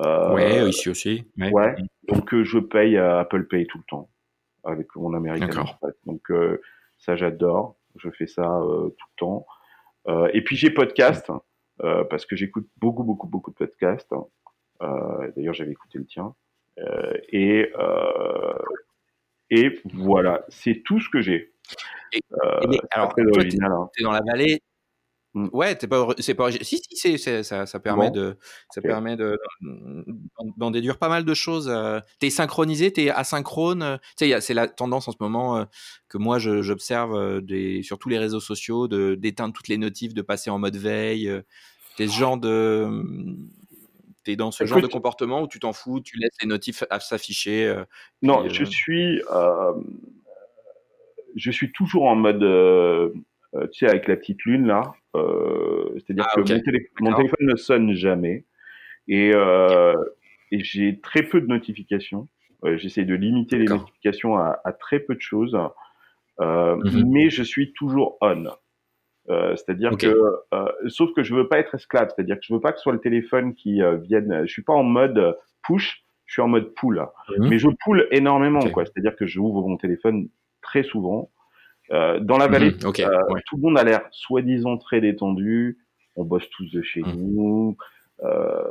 [0.00, 1.24] Euh, ouais, ici aussi.
[1.38, 1.52] Ouais.
[1.52, 1.74] ouais.
[2.08, 4.10] Donc euh, je paye Apple Pay tout le temps
[4.64, 5.64] avec mon américain.
[6.06, 6.60] Donc euh,
[6.98, 7.76] ça j'adore.
[7.96, 9.46] Je fais ça tout le temps.
[10.32, 11.30] et puis j'ai podcast
[12.08, 14.14] parce que j'écoute beaucoup beaucoup beaucoup de podcasts.
[14.80, 16.34] D'ailleurs j'avais écouté le tien.
[17.28, 17.70] Et,
[19.50, 21.52] et voilà, c'est tout ce que j'ai.
[22.44, 23.72] Euh, alors, très original.
[23.72, 23.88] Hein.
[24.02, 24.62] dans la vallée.
[25.34, 28.36] Ouais, t'es pas, c'est pas, si, si, c'est, ça, ça permet de,
[28.70, 29.38] ça permet de,
[30.56, 31.72] d'en déduire pas mal de choses.
[32.18, 34.00] T'es synchronisé, t'es asynchrone.
[34.18, 35.66] Tu sais, c'est la tendance en ce moment
[36.08, 40.22] que moi j'observe des, sur tous les réseaux sociaux, de, d'éteindre toutes les notifs, de
[40.22, 41.30] passer en mode veille.
[41.96, 43.04] T'es ce genre de,
[44.24, 46.84] tu es dans ce genre de comportement où tu t'en fous, tu laisses les notifs
[47.00, 47.84] s'afficher euh,
[48.22, 49.72] Non, je euh suis euh,
[51.36, 52.40] je suis toujours en mode
[53.72, 58.44] tu sais avec la petite lune là, c'est-à-dire ah, que mon, téléphone ne sonne jamais
[59.08, 62.28] et, et j'ai très peu de notifications.
[62.76, 65.56] J'essaie de limiter les notifications à, à, très peu de choses,
[66.38, 68.50] mmh mais je suis toujours on.
[69.28, 70.06] Euh, c'est-à-dire que,
[70.54, 72.84] euh, sauf que je veux pas être esclave, c'est-à-dire que je veux pas que ce
[72.84, 74.42] soit le téléphone qui euh, vienne.
[74.44, 77.06] Je suis pas en mode push, je suis en mode pull.
[77.36, 77.48] Mhm.
[77.48, 78.84] Mais je pull énormément, quoi.
[78.84, 80.28] C'est-à-dire que je ouvre mon téléphone
[80.62, 81.30] très souvent.
[81.92, 82.78] Euh, dans la vallée, mhm.
[82.80, 85.78] tout le monde a l'air soi-disant très détendu.
[86.16, 87.14] On bosse tous de chez mhm.
[87.16, 87.76] nous.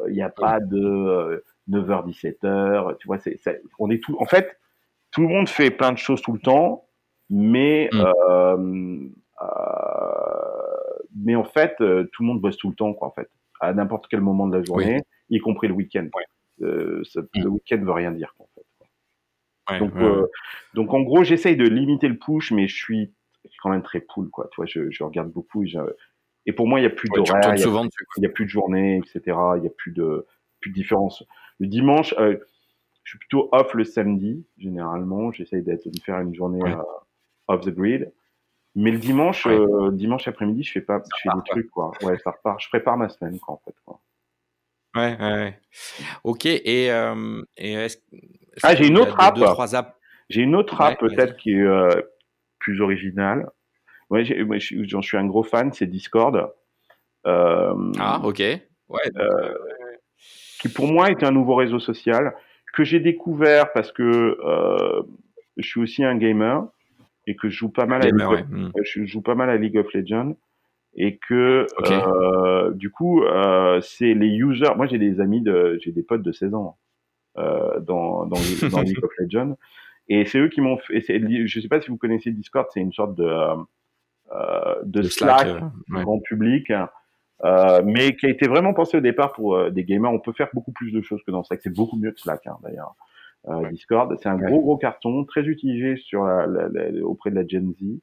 [0.07, 2.97] Il n'y a pas de 9h-17h.
[2.97, 3.39] Tu vois, c'est,
[3.80, 4.15] on est tout.
[4.20, 4.57] En fait,
[5.11, 6.86] tout le monde fait plein de choses tout le temps,
[7.30, 7.89] mais
[11.15, 13.74] mais en fait, euh, tout le monde bosse tout le temps, quoi, en fait, à
[13.74, 16.07] n'importe quel moment de la journée, y compris le week-end.
[16.61, 17.03] Euh,
[17.36, 18.47] le week-end veut rien dire, en
[19.78, 20.28] donc, euh,
[20.74, 23.13] donc, en gros, j'essaye de limiter le push, mais je suis
[23.61, 24.47] quand même très pool, quoi.
[24.51, 25.63] Tu vois, je, je regarde beaucoup.
[25.63, 25.74] Et,
[26.45, 29.38] et pour moi, il n'y a plus d'horaire, il n'y a, plus de journée, etc.
[29.57, 30.26] Il n'y a plus de,
[30.61, 31.24] plus de différence.
[31.59, 32.38] Le dimanche, je
[33.03, 35.32] suis plutôt off le samedi, généralement.
[35.32, 36.61] J'essaye d'être, de faire une journée
[37.47, 38.11] off the grid.
[38.76, 41.91] Mais le dimanche, euh, dimanche après-midi, je fais pas, je fais des trucs quoi.
[42.03, 42.61] Ouais, ça repart.
[42.61, 43.76] Je prépare ma semaine quoi en fait.
[43.84, 43.99] Quoi.
[44.95, 45.59] Ouais, ouais,
[46.23, 46.45] Ok.
[46.45, 47.97] Et, euh, et est-ce,
[48.63, 49.37] ah, j'ai une autre app.
[50.29, 51.89] J'ai une autre app peut-être qui est euh,
[52.59, 53.49] plus originale.
[54.09, 56.51] Ouais, j'en suis un gros fan, c'est Discord.
[57.25, 58.39] ah, ok.
[58.89, 59.11] Ouais.
[60.59, 62.33] qui pour moi est un nouveau réseau social
[62.73, 64.37] que j'ai découvert parce que
[65.57, 66.67] je suis aussi un gamer
[67.27, 68.71] et que je joue pas mal à League of, hmm.
[68.81, 70.35] je joue pas mal à League of Legends
[70.95, 75.91] et que euh, du coup euh, c'est les users moi j'ai des amis de j'ai
[75.91, 76.77] des potes de 16 ans
[77.37, 78.37] euh, dans dans,
[78.71, 79.55] dans League of Legends
[80.07, 82.93] et c'est eux qui m'ont fait je sais pas si vous connaissez Discord c'est une
[82.93, 83.29] sorte de
[84.31, 86.71] euh, de, Slack, Slack grand public
[87.43, 90.11] euh, mais qui a été vraiment pensé au départ pour des gamers.
[90.11, 91.61] On peut faire beaucoup plus de choses que dans Slack.
[91.63, 92.95] C'est beaucoup mieux que Slack hein, d'ailleurs
[93.47, 94.15] euh, Discord.
[94.21, 97.83] C'est un gros gros carton, très utilisé sur la, la, auprès de la Gen Z,
[97.83, 97.99] euh,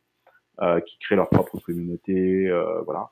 [0.86, 3.10] qui crée leur propre communauté, euh, voilà.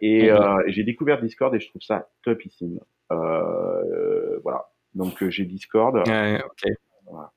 [0.00, 0.30] et
[0.68, 2.80] j'ai découvert Discord et je trouve ça topissime.
[3.10, 4.70] voilà.
[4.94, 6.02] Donc j'ai Discord.
[7.06, 7.32] Voilà.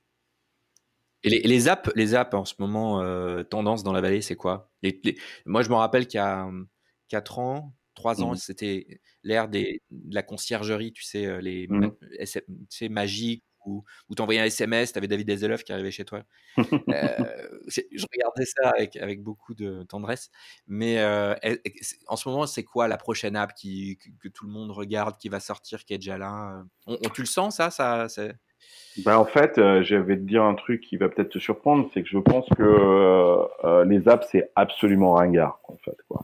[1.24, 3.03] Et les, les, apps, les apps en ce moment,
[3.45, 4.70] tendance dans la vallée, c'est quoi?
[5.45, 6.47] Moi, je me rappelle qu'il y a
[7.10, 8.38] 4 ans, 3 ans, mmh.
[8.38, 9.80] c'était l'ère de
[10.12, 11.91] la conciergerie, tu sais, les mmh.
[12.30, 15.91] tu sais, magiques, où, où tu envoyais un SMS, tu avais David Dezelov qui arrivait
[15.91, 16.22] chez toi.
[16.57, 20.30] euh, je regardais ça avec, avec beaucoup de tendresse.
[20.68, 21.36] Mais euh,
[22.07, 25.30] en ce moment, c'est quoi la prochaine app qui, que, tout le monde regarde, qui
[25.30, 28.09] va sortir, qui est déjà là on, Tu le sens, ça, ça
[29.03, 31.89] ben, En fait, euh, je vais te dire un truc qui va peut-être te surprendre,
[31.93, 35.97] c'est que je pense que euh, euh, les apps, c'est absolument ringard, en fait.
[36.07, 36.22] Quoi.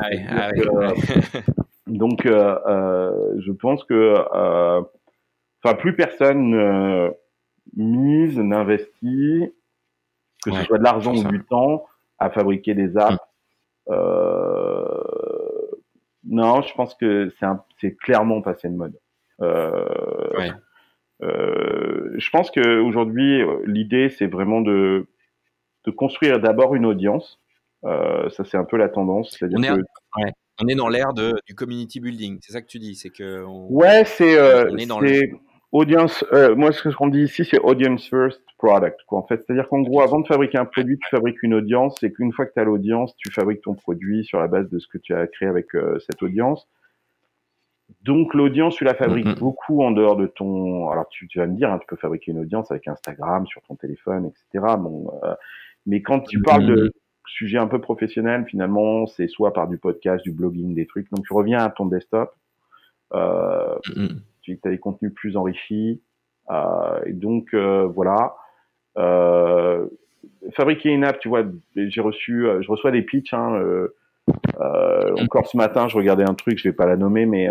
[0.00, 0.50] Ah oui, ah
[1.86, 4.14] donc, je pense que
[5.62, 7.10] enfin plus personne euh,
[7.76, 9.52] mise, n'investit,
[10.44, 11.86] que ce soit de l'argent ou du temps,
[12.18, 13.14] à fabriquer des apps.
[13.14, 13.92] Mmh.
[13.92, 15.08] Euh,
[16.24, 17.32] non, je pense que
[17.80, 18.98] c'est clairement passé de mode.
[19.40, 20.50] Euh,
[21.22, 25.06] euh, je pense qu'aujourd'hui, l'idée, c'est vraiment de,
[25.84, 27.40] de construire d'abord une audience.
[27.84, 29.38] Euh, ça, c'est un peu la tendance.
[29.42, 30.32] On, est, ouais.
[30.60, 32.38] on est dans l'ère du community building.
[32.42, 32.94] C'est ça que tu dis.
[32.94, 34.36] C'est que ouais, c'est
[35.70, 39.00] Audience, euh, moi ce qu'on dit ici c'est audience first product.
[39.06, 42.02] Quoi, en fait, c'est-à-dire qu'en gros, avant de fabriquer un produit, tu fabriques une audience,
[42.02, 44.78] et qu'une fois que tu as l'audience, tu fabriques ton produit sur la base de
[44.78, 46.66] ce que tu as créé avec euh, cette audience.
[48.02, 49.38] Donc l'audience, tu la fabriques mm-hmm.
[49.38, 50.88] beaucoup en dehors de ton.
[50.88, 53.60] Alors tu, tu vas me dire, hein, tu peux fabriquer une audience avec Instagram, sur
[53.62, 54.74] ton téléphone, etc.
[54.78, 55.34] Bon, euh,
[55.84, 56.90] mais quand tu parles de mm-hmm.
[57.26, 61.10] sujets un peu professionnels, finalement, c'est soit par du podcast, du blogging, des trucs.
[61.10, 62.34] Donc tu reviens à ton desktop.
[63.12, 64.20] Euh, mm-hmm
[64.56, 66.02] tu as des contenus plus enrichis.
[66.50, 68.34] Euh, et donc euh, voilà.
[68.96, 69.86] Euh,
[70.54, 71.44] fabriquer une app, tu vois,
[71.76, 73.34] j'ai reçu, je reçois des pitchs.
[73.34, 73.88] Hein,
[75.20, 77.48] encore ce matin, je regardais un truc, je vais pas la nommer, mais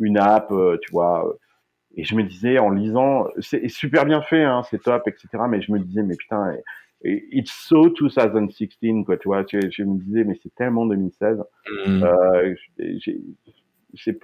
[0.00, 0.52] une app,
[0.82, 1.36] tu vois.
[1.94, 5.28] Et je me disais en lisant, c'est super bien fait, hein, c'est top, etc.
[5.48, 6.56] Mais je me disais, mais putain,
[7.04, 9.44] it's so 2016, quoi, tu vois.
[9.48, 11.38] Je, me disais, mais c'est tellement 2016.
[11.86, 12.02] Mm.
[12.02, 12.54] Euh,
[13.94, 14.18] c'est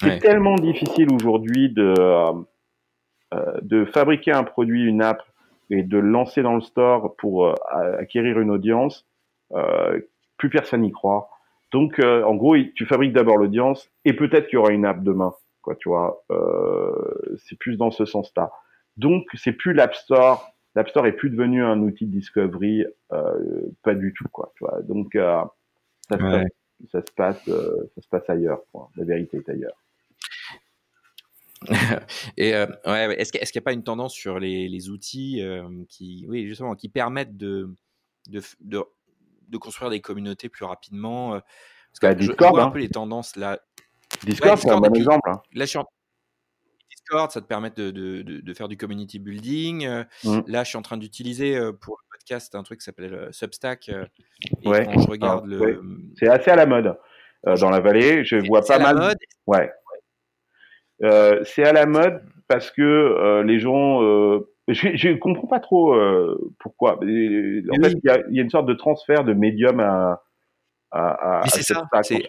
[0.00, 2.32] c'est tellement difficile aujourd'hui de, euh,
[3.34, 5.22] euh, de fabriquer un produit, une app,
[5.70, 7.54] et de le lancer dans le store pour euh,
[7.98, 9.06] acquérir une audience.
[9.52, 10.00] Euh,
[10.36, 11.30] plus personne n'y croit.
[11.72, 15.34] Donc, en gros, tu fabriques d'abord l'audience et peut-être qu'il y aura une app demain.
[15.62, 16.24] Quoi, tu vois,
[17.36, 18.52] c'est plus dans ce sens-là.
[18.96, 20.52] Donc, c'est plus l'App Store.
[20.74, 22.84] L'App Store est plus devenu un outil de discovery,
[23.82, 24.52] pas du tout, quoi.
[24.56, 24.82] Tu vois.
[24.82, 25.50] Donc, ça,
[26.10, 26.46] se passe,
[26.92, 28.60] ça se passe, ça se passe ailleurs.
[28.70, 28.90] Quoi.
[28.96, 29.83] La vérité est ailleurs.
[32.36, 35.68] et euh, ouais, est-ce qu'il n'y a pas une tendance sur les, les outils euh,
[35.88, 37.70] qui, oui, justement, qui permettent de,
[38.28, 38.82] de, de,
[39.48, 41.40] de construire des communautés plus rapidement.
[42.00, 42.70] Parce que je, Discord, vois un hein.
[42.70, 43.60] peu les tendances là.
[44.24, 45.28] Discord, c'est un bon puis- exemple.
[45.30, 45.40] hein.
[45.54, 45.86] Là, je suis en
[46.90, 49.84] Discord, ça te permet de, de, de- de faire du community building.
[49.86, 50.40] Euh, Mm.
[50.46, 53.32] Là, je suis en train d'utiliser euh, pour le podcast un truc qui s'appelle euh,
[53.32, 53.88] Substack.
[53.90, 54.06] euh,
[54.62, 54.86] et Ouais.
[54.86, 55.82] quand je regarde Ah, le.
[56.18, 56.96] C'est assez à la mode
[57.46, 58.24] euh, dans la vallée.
[58.24, 58.96] Je vois pas mal.
[58.96, 59.18] mode.
[59.46, 59.70] Ouais.
[61.02, 64.02] Euh, c'est à la mode parce que euh, les gens.
[64.02, 65.94] Euh, je, je comprends pas trop
[66.58, 66.96] pourquoi.
[66.96, 70.22] En fait, il y a, il y a une sorte de transfert de médium à.
[70.90, 72.26] à, à, Mais à c'est ça, c'est-.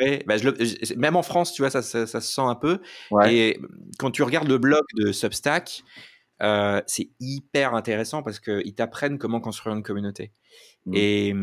[0.00, 2.40] Ouais, bah, je le- je- même en France, tu vois, ça, ça, ça se sent
[2.42, 2.78] un peu.
[3.10, 3.34] Ouais.
[3.34, 3.60] Et
[3.98, 5.82] quand tu regardes le blog de Substack,
[6.40, 10.30] euh, c'est hyper intéressant parce qu'ils t'apprennent comment construire une communauté.
[10.86, 10.92] Mm.
[10.94, 11.34] Et,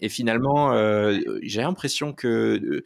[0.00, 2.82] et finalement, euh, j'ai l'impression que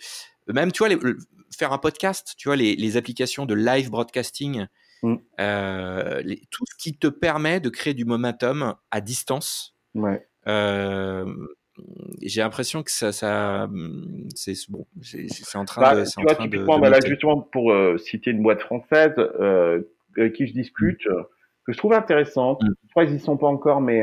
[0.48, 1.18] même, tu vois, les- le-
[1.56, 4.66] faire un podcast, tu vois, les, les applications de live broadcasting,
[5.02, 5.16] Mm.
[5.38, 9.74] euh, les- tout ce qui te permet de créer du momentum à distance.
[9.94, 10.26] Ouais.
[10.46, 11.26] Euh,
[12.22, 13.68] j'ai l'impression que ça, ça
[14.34, 16.98] c'est bon, c'est en train Bah, de, tu en vois, train typiquement, de bah, là,
[17.04, 19.82] justement, pour euh, citer une boîte française euh,
[20.16, 21.22] avec qui je discute, euh,
[21.66, 22.62] que je trouve intéressante.
[22.62, 22.68] Mm.
[22.84, 24.02] Je crois qu'ils y sont pas encore, mais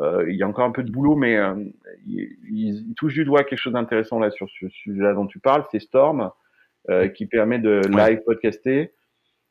[0.00, 1.38] il y a encore un peu de boulot, mais
[2.06, 5.78] ils touchent du doigt quelque chose d'intéressant là sur ce sujet-là dont tu parles, c'est
[5.78, 6.30] Storm,
[6.90, 8.92] euh, qui permet de live podcaster.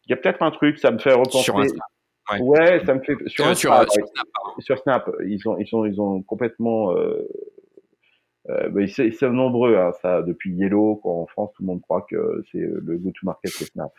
[0.05, 1.43] Il y a peut-être un truc, ça me fait repenser.
[1.43, 1.83] Sur Insta.
[2.31, 2.39] Ouais.
[2.41, 3.73] Ouais, ça me fait sur, sur, sur.
[3.91, 4.25] Snap.
[4.59, 6.95] Sur Snap, ils ont, ils sont, ils ont complètement.
[6.95, 7.27] Euh,
[8.49, 11.63] euh, bah, ils, sont- ils sont nombreux, hein, ça, depuis Yellow, quand en France tout
[11.63, 13.91] le monde croit que c'est euh, le go-to-market, c'est Snap.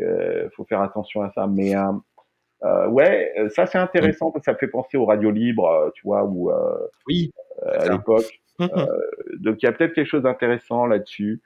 [0.00, 1.46] Euh, faut faire attention à ça.
[1.46, 1.92] Mais euh,
[2.64, 6.02] euh, ouais, ça c'est intéressant parce que ça me fait penser aux radios libres, tu
[6.04, 6.76] vois, ou euh,
[7.08, 7.30] Oui.
[7.64, 8.40] à l'époque.
[8.58, 11.42] Donc il y a peut-être quelque chose d'intéressant là-dessus.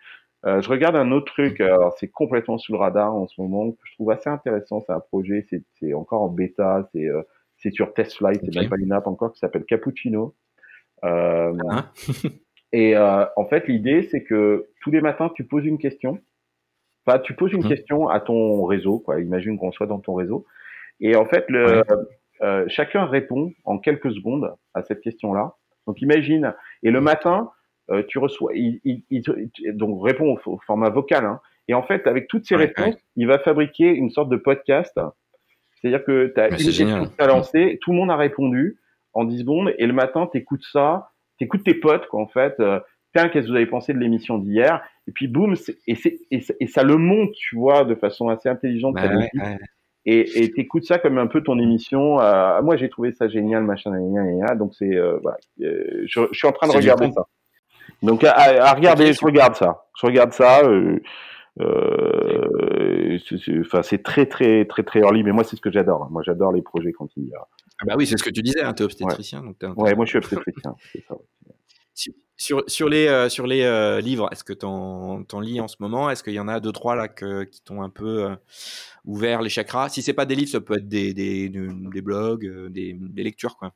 [0.47, 3.71] Euh, je regarde un autre truc, alors c'est complètement sous le radar en ce moment,
[3.73, 4.81] que je trouve assez intéressant.
[4.87, 7.23] C'est un projet, c'est c'est encore en bêta, c'est euh,
[7.59, 8.55] c'est sur TestFlight, c'est Ok.
[8.55, 10.35] même pas une app encore, qui s'appelle Cappuccino.
[11.05, 11.91] Euh, Hein
[12.73, 16.19] et euh, en fait, l'idée, c'est que tous les matins, tu poses une question.
[17.07, 17.69] Enfin, tu poses une Mhm.
[17.69, 19.21] question à ton réseau, quoi.
[19.21, 20.47] Imagine qu'on soit dans ton réseau.
[21.01, 21.83] Et en fait, le, Ouais.
[22.43, 25.55] euh, chacun répond en quelques secondes à cette question-là.
[25.87, 26.55] Donc, imagine.
[26.83, 27.51] Et le matin,
[27.91, 31.25] euh, tu reçois, il, il- il te- donc répond au, au format vocal.
[31.25, 31.41] Hein.
[31.69, 34.99] Et en fait, avec toutes ces Ouais, réponses, il va fabriquer une sorte de podcast.
[35.75, 37.09] C'est-à-dire que tu as une c'est question génial.
[37.09, 38.79] que tu as lancée, tout le monde a répondu
[39.13, 42.29] en 10 secondes, et le matin, tu écoutes ça, tu écoutes tes potes, quoi, en
[42.29, 42.55] fait.
[42.61, 42.81] Euh,
[43.13, 44.83] Tiens, qu'est-ce que vous avez pensé de l'émission d'hier?
[45.09, 45.57] Et puis, boum,
[45.89, 45.97] et,
[46.31, 48.95] et, ça- et ça le monte, tu vois, de façon assez intelligente.
[48.95, 49.59] Bah ouais.
[50.07, 52.21] Et t'écoutes ça comme un peu ton émission.
[52.21, 53.91] euh, moi, j'ai trouvé ça génial, machin,
[54.57, 55.39] donc c'est euh, voilà.
[55.59, 57.27] Je, je suis en train de regarder ça.
[58.03, 59.27] Donc à, à regarder, Ok, je super.
[59.29, 59.85] regarde ça.
[60.01, 60.61] Je regarde ça.
[60.65, 60.99] Euh,
[61.61, 65.71] euh, c'est- c'est- enfin, c'est très très très très early, mais moi c'est ce que
[65.71, 66.11] j'adore.
[66.11, 67.47] Moi, j'adore les projets quand il y a.
[67.83, 69.43] Ah bah oui, c'est ce que tu disais, hein, t'es obstétricien.
[69.43, 70.75] Donc t'es un- Ouais, moi je suis obstétricien.
[71.95, 75.69] Sur, sur, sur les, euh, sur les euh, livres, est-ce que t'en en lis en
[75.69, 76.09] ce moment?
[76.09, 78.31] Est-ce qu'il y en a deux, trois là que, qui t'ont un peu
[79.05, 79.91] ouvert les chakras?
[79.91, 83.57] Si c'est pas des livres, ça peut être des, des, des, blogs, des, des lectures,
[83.57, 83.73] quoi.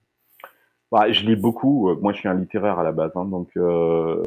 [0.95, 1.91] Bah, je lis beaucoup.
[1.91, 3.49] Euh, Moi, je suis un littéraire à la base, hein, donc.
[3.57, 4.23] Euh,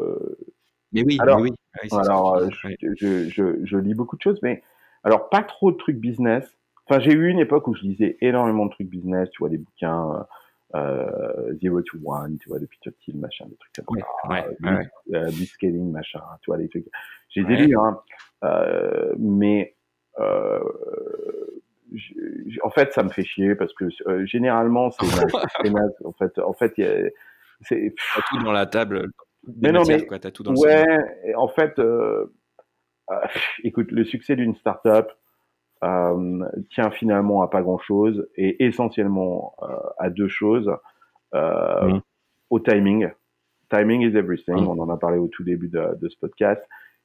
[0.92, 1.56] Mais oui, Alors- mais oui.
[1.76, 2.78] Ah oui, Alors, euh, je, ouais.
[2.98, 4.62] je, je, je lis beaucoup de choses, mais
[5.06, 6.44] alors pas trop de trucs business.
[6.86, 9.60] Enfin, j'ai eu une époque où je lisais énormément de trucs business, tu vois, des
[9.60, 10.26] bouquins
[10.76, 14.30] euh, Zero to One, tu vois, de Peter Thiel, machin, des trucs comme Ouais, ça,
[14.30, 14.78] ouais, euh, ouais,
[15.12, 15.18] ouais.
[15.18, 16.88] Euh, Blitzscaling, machin, tu vois, des trucs.
[17.34, 17.68] Je les ai Ouais.
[17.68, 18.00] lus, hein,
[18.44, 19.74] euh, mais
[20.20, 20.60] euh,
[22.64, 25.06] en fait, ça me fait chier parce que euh, généralement, c'est.
[26.06, 26.74] En fait, en fait,
[27.62, 27.94] c'est
[28.30, 29.12] tout dans la table.
[29.62, 30.20] Mais non, matières, mais- quoi.
[30.20, 30.54] Tout dans.
[30.56, 30.86] Ouais,
[31.36, 32.34] en fait, euh,
[33.12, 33.16] euh,
[33.64, 35.08] écoute, le succès d'une startup
[35.84, 39.56] euh, tient finalement à pas grand-chose et essentiellement
[39.98, 40.72] à deux choses.
[42.50, 43.10] Au timing.
[43.70, 44.56] Timing is everything.
[44.56, 46.62] On en a parlé au tout début de, de ce podcast.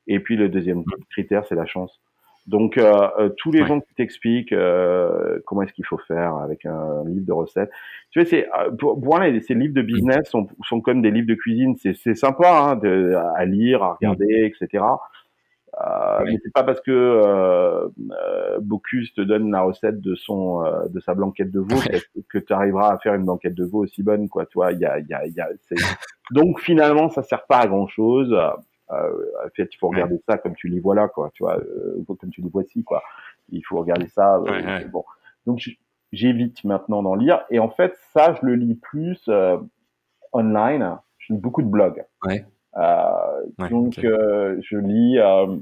[0.07, 2.01] Et puis le deuxième critère, c'est la chance.
[2.47, 3.69] Donc euh, euh, tous les Ouais.
[3.69, 7.71] gens qui t'expliquent euh, comment est-ce qu'il faut faire avec un livre de recettes.
[8.11, 11.11] Tu vois, c'est euh, pour, pour moi, ces livres de business sont, sont comme des
[11.13, 11.77] livres de cuisine.
[11.77, 14.83] C'est c'est sympa hein, de, à lire, à regarder, etc.
[14.85, 16.25] Euh, Ouais.
[16.33, 20.87] Mais c'est pas parce que euh, euh, Bocuse te donne la recette de son euh,
[20.91, 22.01] de sa blanquette de veau Ouais.
[22.15, 24.45] que, que tu arriveras à faire une blanquette de veau aussi bonne, quoi.
[24.45, 25.83] Tu vois, il y a, il y a, y a, c'est-
[26.33, 28.37] donc finalement, ça sert pas à grand chose.
[28.93, 29.11] Euh,
[29.45, 31.31] en fait, il faut regarder ça comme tu lis voilà, quoi.
[31.35, 33.03] Tu vois, euh, comme tu lis voici, quoi.
[33.51, 34.37] Il faut regarder ça.
[34.37, 34.85] euh.
[34.89, 35.05] Bon,
[35.47, 35.61] donc
[36.13, 37.45] j'évite maintenant d'en lire.
[37.51, 39.29] Et en fait, ça, je le lis plus
[40.33, 40.99] online.
[41.19, 42.05] Je lis beaucoup de blogs.
[42.25, 42.45] Ouais.
[42.77, 43.03] Euh,
[43.59, 45.19] Ouais, donc, euh, je lis.
[45.19, 45.57] euh,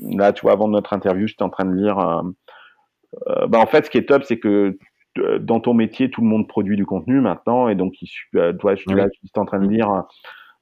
[0.00, 1.96] là, tu vois, avant notre interview, j'étais en train de lire.
[3.48, 4.78] bah, en fait, ce qui est top, c'est que
[5.40, 8.08] dans ton métier, tout le monde produit du contenu maintenant, et donc, il,
[8.58, 10.04] toi, je, là, je suis en train de lire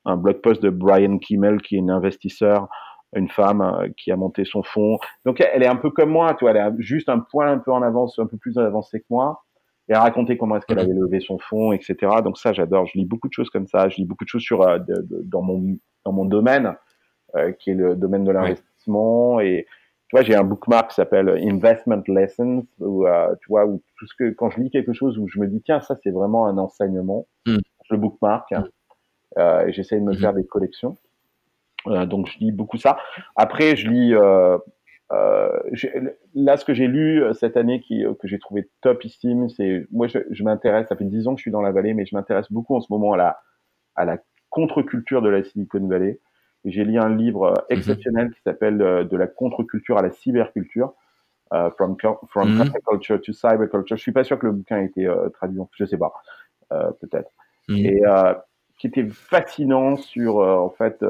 [0.04, 2.68] un, blog post de Brian Kimmel, qui est une investisseur,
[3.14, 4.98] une femme euh, qui a monté son fonds.
[5.24, 7.58] Donc, elle est un peu comme moi, tu vois, elle est juste un poil un
[7.58, 9.42] peu en avance, un peu plus avancé que moi.
[9.88, 11.96] Et à raconter comment est-ce qu'elle avait levé son fonds, etc.
[12.22, 12.86] Donc ça, j'adore.
[12.86, 13.88] Je lis beaucoup de choses comme ça.
[13.88, 14.78] Je lis beaucoup de choses sur euh,
[15.24, 16.76] dans mon dans mon domaine,
[17.58, 19.40] qui est le domaine de l'investissement.
[19.40, 19.66] Et
[20.10, 24.06] tu vois, j'ai un bookmark qui s'appelle Investment Lessons, où, euh, tu vois, où tout
[24.08, 26.48] ce que, quand je lis quelque chose où je me dis, tiens, ça, c'est vraiment
[26.48, 27.58] un enseignement, mm.
[27.84, 28.64] je le bookmark, mm.
[29.38, 30.20] Euh, et j'essaie de me mm-hmm.
[30.20, 30.96] faire des collections.
[31.86, 32.98] Euh, donc, je lis beaucoup ça.
[33.36, 34.58] Après, je lis, euh,
[36.34, 40.06] là, ce que j'ai lu euh, cette année qui, que j'ai trouvé topissime, c'est, moi,
[40.06, 42.14] je, je m'intéresse, ça fait dix ans que je suis dans la vallée, mais je
[42.14, 43.40] m'intéresse beaucoup en ce moment à la,
[43.96, 44.18] à la
[44.50, 46.20] contre-culture de la Silicon Valley.
[46.64, 47.76] J'ai lu un livre mhm.
[47.76, 50.92] exceptionnel qui s'appelle De la contre-culture à la cyberculture.
[51.76, 51.96] From
[52.28, 53.96] from mm culture to cyberculture.
[53.96, 56.12] Je suis pas sûr que le bouquin ait été traduit, je sais pas,
[57.00, 57.30] peut-être.
[57.68, 57.76] Mhm.
[57.76, 58.02] Et
[58.80, 61.04] qui était fascinant sur en fait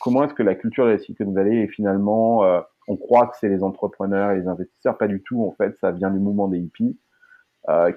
[0.00, 2.42] comment est-ce que la culture de la Silicon Valley est finalement,
[2.88, 5.44] on croit que c'est les entrepreneurs et les investisseurs, pas du tout.
[5.44, 6.98] En fait, ça vient du mouvement des hippies.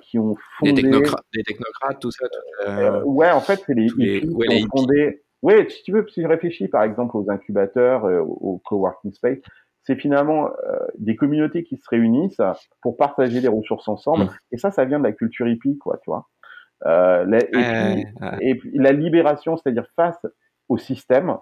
[0.03, 2.27] qui ont fondé des technocrates, des technocrates tout ça.
[2.27, 6.21] Tout, ouais, en fait, c'est les hippies qui ont fondé oui, si tu veux, si
[6.21, 9.37] tu réfléchis par exemple aux incubateurs, euh, aux coworking space,
[9.83, 12.41] c'est finalement euh, des communautés qui se réunissent
[12.81, 14.23] pour partager des ressources ensemble.
[14.23, 14.29] Mm.
[14.53, 16.27] Et ça, ça vient de la culture hippie, quoi, tu vois.
[16.85, 17.39] Euh, la,
[18.41, 20.25] et, puis, la libération, c'est-à-dire face
[20.69, 21.37] au système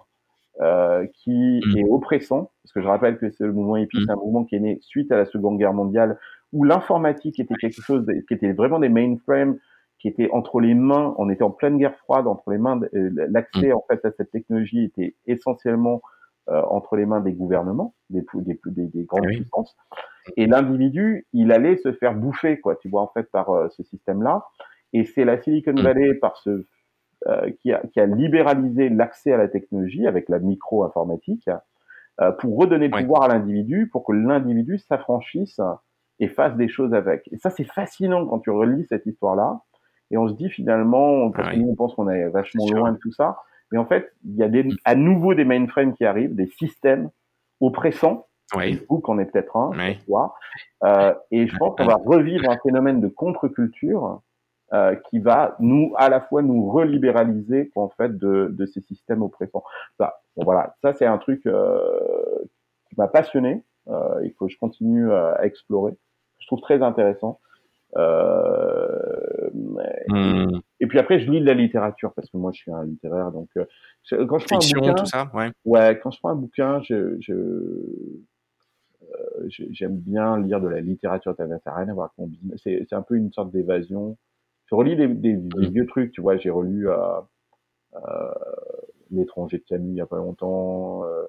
[0.60, 1.78] euh, qui mm.
[1.78, 4.04] est oppressant, parce que je rappelle que c'est le mouvement hippie, mm.
[4.06, 6.18] c'est un mouvement qui est né suite à la Seconde Guerre mondiale,
[6.52, 9.58] où l'informatique était quelque chose qui était vraiment des mainframes
[9.98, 13.10] qui était entre les mains, on était en pleine guerre froide, entre les mains, euh,
[13.30, 13.74] l'accès mm.
[13.74, 16.02] en fait à cette technologie était essentiellement
[16.50, 19.74] euh, entre les mains des gouvernements, des, des, des, des grandes puissances,
[20.36, 23.82] et l'individu, il allait se faire bouffer, quoi, tu vois, en fait, par euh, ce
[23.82, 24.44] système-là.
[24.94, 25.82] Et c'est la Silicon mm.
[25.82, 26.64] Valley, par ce,
[27.60, 31.48] qui, a, qui a libéralisé l'accès à la technologie avec la micro-informatique,
[32.38, 35.60] pour redonner le pouvoir à l'individu, pour que l'individu s'affranchisse
[36.20, 37.28] et fasse des choses avec.
[37.32, 39.60] Et ça, c'est fascinant quand tu relis cette histoire-là
[40.10, 42.98] et on se dit finalement, parce que nous on pense qu'on est vachement loin de
[42.98, 43.38] tout ça,
[43.72, 47.10] mais en fait, il y a des, à nouveau des mainframes qui arrivent, des systèmes
[47.60, 48.26] oppressants.
[48.54, 48.78] Oui.
[48.86, 49.98] qu'on est peut-être un, oui.
[50.84, 54.20] euh, et je pense qu'on va revivre un phénomène de contre-culture
[54.72, 59.22] euh, qui va nous, à la fois nous relibéraliser en fait de, de ces systèmes
[59.22, 59.64] oppressants.
[59.98, 61.88] Ça, bon, voilà, ça c'est un truc euh,
[62.88, 65.96] qui m'a passionné euh, et que je continue à explorer.
[66.38, 67.40] Je trouve très intéressant.
[67.96, 69.50] Euh,
[70.08, 70.58] hmm.
[70.80, 73.30] et, puis après, je lis de la littérature parce que moi, je suis un littéraire.
[73.30, 73.64] Donc, euh,
[74.26, 75.50] quand je prends un bouquin, tout ça, ouais.
[75.64, 76.00] ouais.
[76.02, 77.32] Quand je prends un bouquin, je, je
[79.14, 81.34] euh, j'aime bien lire de la littérature.
[81.36, 82.12] Ça n'a rien à voir
[82.56, 84.16] C'est, c'est un peu une sorte d'évasion.
[84.74, 85.72] Je relis des, des, des, hmm.
[85.72, 86.36] vieux trucs, tu vois.
[86.36, 86.96] J'ai relu euh,
[87.94, 88.34] euh,
[89.12, 91.04] L'étranger de Camus il y a pas longtemps.
[91.04, 91.22] Euh,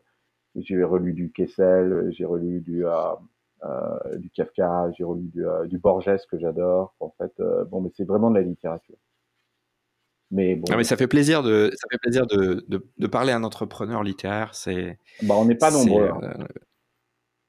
[0.55, 2.09] j'ai relu du Kessel.
[2.11, 2.85] J'ai relu du
[4.17, 6.95] du Kafka, j'ai relu du, du, Borges que j'adore.
[6.99, 7.33] En fait,
[7.69, 8.97] bon, mais c'est vraiment de la littérature.
[10.31, 10.65] Mais bon.
[10.71, 13.43] Ah, mais ça fait plaisir de, ça fait plaisir de, de, de parler à un
[13.43, 14.55] entrepreneur littéraire.
[14.55, 14.97] C'est.
[15.21, 16.09] Bah, on n'est pas nombreux.
[16.09, 16.47] Hein.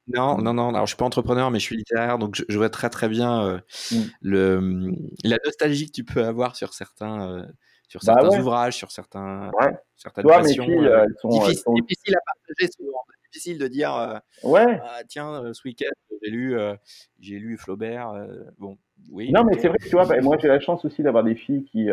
[0.09, 0.68] Non, non, non.
[0.68, 3.61] Alors, je suis pas entrepreneur, mais je suis littéraire, donc je, vois très, très bien
[3.90, 3.96] mm.
[4.22, 4.92] le,
[5.24, 7.46] la nostalgie que tu peux avoir sur certains,
[7.88, 9.76] sur bah certains ouvrages, sur certains, ouais.
[9.96, 10.64] certaines Toi, passions.
[10.64, 11.74] Filles, elles sont, difficile, elles sont...
[11.74, 13.02] difficile à partager souvent
[13.36, 14.80] difficile de dire euh, ouais.
[14.82, 16.74] Ah, tiens, euh, ce week-end, j'ai lu, euh,
[17.20, 18.12] j'ai lu Flaubert.
[18.59, 18.78] bon,
[19.11, 19.30] oui.
[19.30, 21.64] Non, mais c'est vrai tu vois, bah, moi j'ai la chance aussi d'avoir des filles
[21.64, 21.88] qui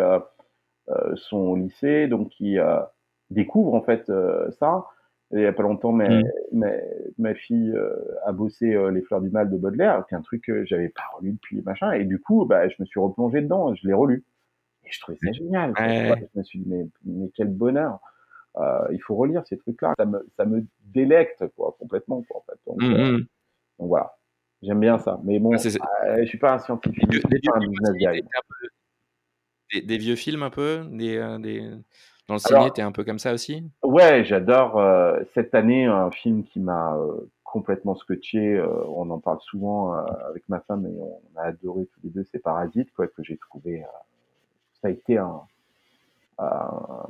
[1.16, 2.58] sont au lycée, donc qui
[3.30, 4.12] découvrent en fait
[4.60, 4.86] ça.
[5.32, 6.22] Il n'y a pas longtemps, mais,
[6.52, 6.66] mmh.
[7.18, 7.74] ma fille
[8.26, 11.04] a bossé Les Fleurs du Mal de Baudelaire, qui est un truc que j'avais pas
[11.18, 14.24] relu depuis machin, et du coup, bah, je me suis replongé dedans, je l'ai relu.
[14.86, 15.34] Et je trouvais ça mmh.
[15.34, 15.74] génial.
[15.78, 18.00] Je me suis dit, mais, mais quel bonheur.
[18.58, 19.94] Euh, il faut relire ces trucs-là.
[19.98, 22.22] Ça me, ça me délecte quoi, complètement.
[22.24, 22.60] Quoi, en fait.
[22.68, 23.18] donc, mmh, euh,
[23.80, 24.16] donc, voilà,
[24.62, 25.20] j'aime bien ça.
[25.24, 27.10] Mais bon, ah, euh, je suis pas un scientifique.
[27.10, 28.24] Des, des, un business
[29.74, 31.68] des, des, vieux films un peu des, des...
[32.28, 33.70] Dans le ciné, t'es un peu comme ça aussi?
[33.84, 34.80] Ouais, j'adore.
[34.80, 38.58] Euh, cette année, un film qui m'a euh, complètement scotché.
[38.58, 42.26] Euh, on en parle souvent avec ma femme et on a adoré tous les deux.
[42.32, 43.84] C'est Parasite, quoi, que j'ai trouvé.
[44.82, 45.42] ça a été un,
[46.40, 47.08] un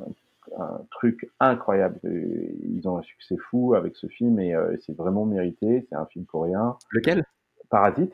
[0.57, 1.99] un truc incroyable.
[2.03, 5.85] Ils ont un succès fou avec ce film et euh, c'est vraiment mérité.
[5.89, 6.77] C'est un film coréen.
[6.91, 7.23] Lequel?
[7.69, 8.13] Parasite,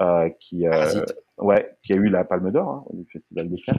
[0.00, 1.04] euh, qui, euh,
[1.38, 3.76] ouais, qui a eu la Palme d'Or hein, du Festival de Cannes.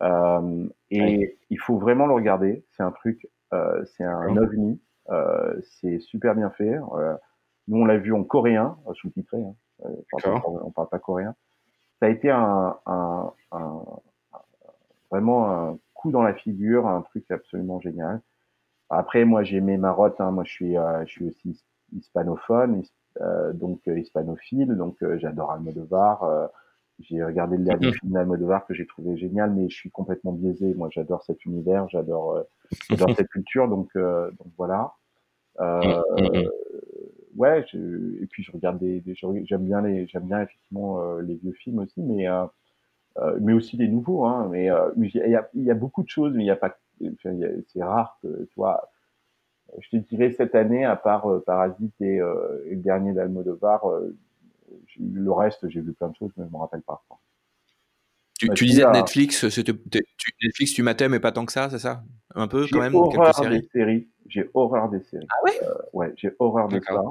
[0.00, 2.64] Et il faut vraiment le regarder.
[2.72, 4.80] C'est un truc, c'est un ovni.
[5.80, 6.78] c'est super bien fait.
[7.68, 9.38] nous, on l'a vu en coréen, sous-titré.
[9.38, 9.54] Hein.
[9.82, 11.34] on, parle, pas coréen.
[12.00, 13.84] ça a été un, un, un,
[15.10, 18.20] vraiment un coup dans la figure, un truc absolument génial.
[18.90, 20.20] Après, moi, j'ai mes marottes.
[20.20, 20.30] Hein.
[20.30, 22.82] Moi, je suis, euh, je suis aussi hispanophone,
[23.20, 24.74] euh, donc euh, hispanophile.
[24.76, 26.50] Donc, euh, j'adore Almodovar.
[27.00, 30.74] J'ai regardé le dernier film d'Almodovar que j'ai trouvé génial, mais je suis complètement biaisé.
[30.74, 32.44] Moi, j'adore cet univers, j'adore,
[32.88, 33.68] j'adore cette culture.
[33.68, 34.94] Donc, donc voilà.
[37.36, 37.64] ouais.
[37.70, 41.52] Je, et puis, je regarde des, des j'aime bien les, j'aime bien effectivement les vieux
[41.52, 42.26] films aussi, mais
[43.18, 44.24] euh, mais aussi des nouveaux.
[44.24, 46.76] Hein, mais il y, a, y a beaucoup de choses, mais il n'y a pas.
[47.68, 48.90] C'est rare que, tu vois.
[49.80, 53.90] Je te dirais cette année, à part euh, Parasite et, euh, et, le dernier d'Almodovar,
[54.98, 57.04] le reste, j'ai vu plein de choses, mais je me rappelle pas.
[58.38, 59.72] Tu, bah, tu disais Netflix, tu,
[60.42, 62.02] Netflix, tu matais, mais pas tant que ça, c'est ça?
[62.34, 63.60] Un peu quand même horreur séries?
[63.60, 64.08] des séries.
[64.28, 65.26] J'ai horreur des séries.
[65.30, 65.60] Ah ouais?
[65.92, 67.02] Ouais, j'ai horreur de ça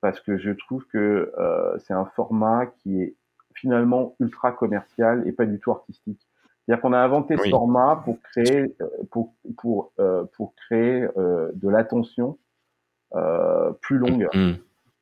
[0.00, 3.14] parce que je trouve que euh, c'est un format qui est
[3.54, 6.26] finalement ultra commercial et pas du tout artistique.
[6.64, 11.50] C'est-à-dire qu'on a inventé ce format pour créer, euh, pour, pour, euh, pour créer euh,
[11.54, 12.38] de l'attention
[13.14, 14.38] euh, plus longue, mm.
[14.38, 14.54] euh,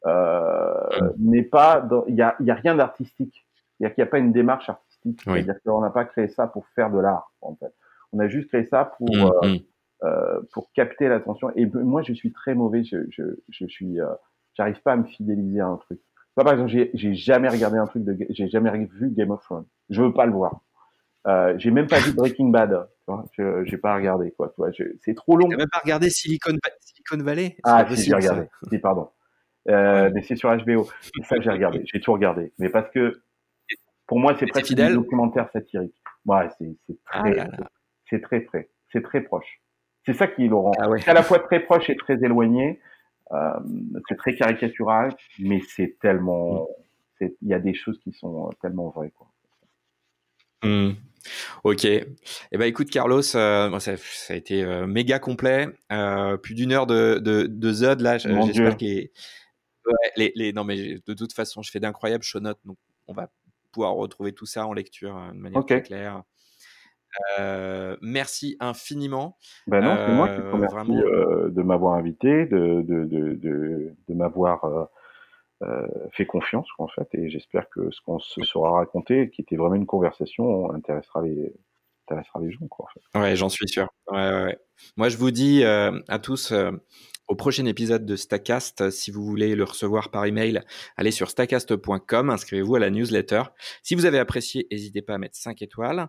[0.06, 1.12] mm.
[1.18, 3.46] mais pas, il y a, y a rien d'artistique.
[3.78, 5.20] Qu'il n'y a pas une démarche artistique.
[5.24, 7.74] C'est-à-dire qu'on n'a pas créé ça pour faire de l'art, en fait.
[8.12, 9.58] On a juste créé ça pour, mm,
[10.04, 11.50] euh, pour capter l'attention.
[11.56, 12.84] Et moi, je suis très mauvais.
[12.84, 13.98] Je, je, je suis,
[14.54, 16.00] j'arrive pas à me fidéliser à un truc
[16.44, 19.64] par exemple, j'ai jamais regardé un truc de, j'ai jamais vu Game of Thrones.
[19.88, 20.60] Je veux pas le voir.
[21.26, 22.88] Euh, j'ai même pas vu Breaking Bad.
[22.98, 24.48] Tu vois, je j'ai pas regardé quoi.
[24.48, 25.48] Tu vois, c'est trop long.
[25.48, 27.56] T'as même pas regardé Silicon, Silicon Valley?
[27.64, 28.48] Ah, si, j'ai regardé.
[28.70, 29.08] Si, pardon.
[29.68, 30.88] Euh, mais c'est sur HBO.
[31.00, 31.82] C'est ça que j'ai regardé.
[31.92, 32.52] J'ai tout regardé.
[32.58, 33.20] Mais parce que
[34.06, 35.94] pour moi, c'est presque un documentaire satirique.
[36.24, 36.76] Ouais, c'est
[37.12, 37.48] ah très,
[38.08, 39.60] c'est très très, c'est très proche.
[40.04, 40.72] C'est ça qui le rend.
[40.78, 41.00] Ah ouais.
[41.00, 42.80] C'est à la fois très proche et très éloigné.
[43.32, 43.58] Euh,
[44.08, 46.68] c'est très caricatural, mais c'est tellement,
[47.20, 49.26] il y a des choses qui sont tellement vraies, quoi.
[50.62, 50.92] Mmh.
[51.64, 51.84] Ok.
[51.84, 52.06] Eh
[52.52, 55.68] ben, écoute, Carlos, euh, ça, ça, a été euh, méga complet.
[55.92, 58.18] Euh, plus d'une heure de, de, de Zod, là.
[58.18, 59.12] J'espère que les,
[59.86, 62.76] ouais, les, les, Non, mais de toute façon, je fais d'incroyables show notes, donc
[63.06, 63.30] on va
[63.72, 65.76] pouvoir retrouver tout ça en lecture de manière okay.
[65.76, 66.22] très claire.
[67.38, 69.38] Euh, merci infiniment.
[69.66, 70.98] Ben non, c'est moi qui te euh, remercie vraiment...
[70.98, 74.88] euh, de m'avoir invité, de, de, de, de, de m'avoir
[75.62, 79.56] euh, fait confiance en fait, et j'espère que ce qu'on se sera raconté, qui était
[79.56, 81.54] vraiment une conversation, intéressera les
[82.06, 82.84] intéressera les gens quoi.
[82.86, 83.18] En fait.
[83.18, 83.88] Ouais, j'en suis sûr.
[84.10, 84.58] Ouais, ouais, ouais.
[84.96, 86.52] Moi, je vous dis à tous
[87.28, 88.90] au prochain épisode de Stackcast.
[88.90, 90.62] Si vous voulez le recevoir par email,
[90.96, 93.42] allez sur stackcast.com, inscrivez-vous à la newsletter.
[93.82, 96.06] Si vous avez apprécié, n'hésitez pas à mettre 5 étoiles.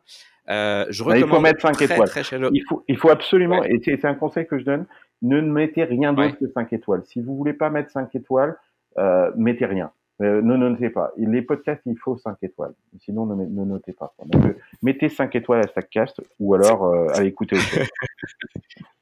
[0.50, 2.10] Euh, je recommande il faut mettre 5 étoiles.
[2.54, 3.76] il, faut, il faut absolument, ouais.
[3.76, 4.86] et c'est un conseil que je donne,
[5.22, 6.48] ne mettez rien d'autre ouais.
[6.48, 7.04] que 5 étoiles.
[7.06, 8.58] Si vous voulez pas mettre 5 étoiles,
[8.98, 9.92] euh, mettez rien.
[10.22, 11.12] Euh, ne notez pas.
[11.18, 12.74] Les podcasts, il faut 5 étoiles.
[13.02, 14.16] Sinon, ne, ne notez pas.
[14.26, 17.88] Donc, euh, mettez 5 étoiles à Stackcast ou alors allez écouter autre chose.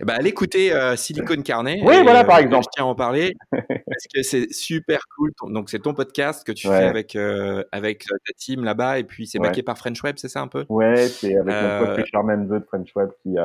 [0.00, 1.80] Eh ben, allez écouter euh, Silicon Carnet.
[1.84, 2.64] Oui, et, voilà, par euh, exemple.
[2.64, 5.30] Je tiens à en parler parce que c'est super cool.
[5.52, 6.78] Donc, c'est ton podcast que tu ouais.
[6.78, 9.48] fais avec, euh, avec ta team là-bas et puis c'est ouais.
[9.48, 10.64] backé par French Web, c'est ça un peu?
[10.68, 13.36] Ouais, c'est avec mon pote Richard Menveux de French Web qui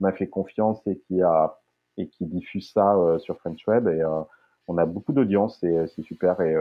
[0.00, 1.58] m'a fait confiance et qui, a,
[1.98, 3.88] et qui diffuse ça sur French Web.
[3.88, 4.02] Et
[4.68, 6.40] on a beaucoup d'audience, c'est super.
[6.40, 6.54] Et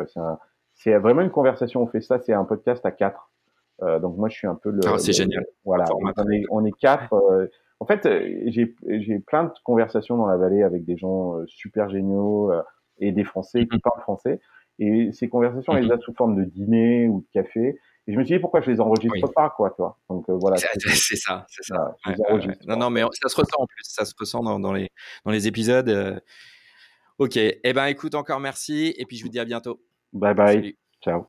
[0.74, 1.82] c'est vraiment une conversation.
[1.82, 3.30] On fait ça, c'est un podcast à quatre.
[4.02, 4.82] Donc, moi, je suis un peu le.
[4.86, 5.46] Ah, c'est génial.
[5.66, 7.14] Voilà, on est, on est quatre.
[7.80, 11.90] En fait, euh, j'ai plein de conversations dans la vallée avec des gens euh, super
[11.90, 12.62] géniaux euh,
[13.00, 13.82] et des Français qui mhm.
[13.82, 14.42] parlent français.
[14.80, 15.88] Et ces conversations, elles -hmm.
[15.88, 17.78] les a sous forme de dîner ou de café.
[18.08, 19.34] Et je me suis dit pourquoi je les enregistre oui.
[19.36, 19.98] pas, quoi, tu vois?
[20.10, 20.58] Donc euh, voilà.
[20.58, 20.66] C'est
[21.16, 21.96] ça, c'est ça.
[22.06, 24.60] Voilà, ouais, ouais, non, non, mais ça se ressent en plus, ça se ressent dans,
[24.60, 24.90] dans les
[25.26, 25.90] dans les épisodes.
[25.90, 26.20] Euh...
[27.18, 27.36] Ok.
[27.38, 29.82] Eh ben, écoute, encore merci, et puis je vous dis à bientôt.
[30.14, 30.56] Bye bye.
[30.56, 30.78] Salut.
[31.02, 31.28] Ciao.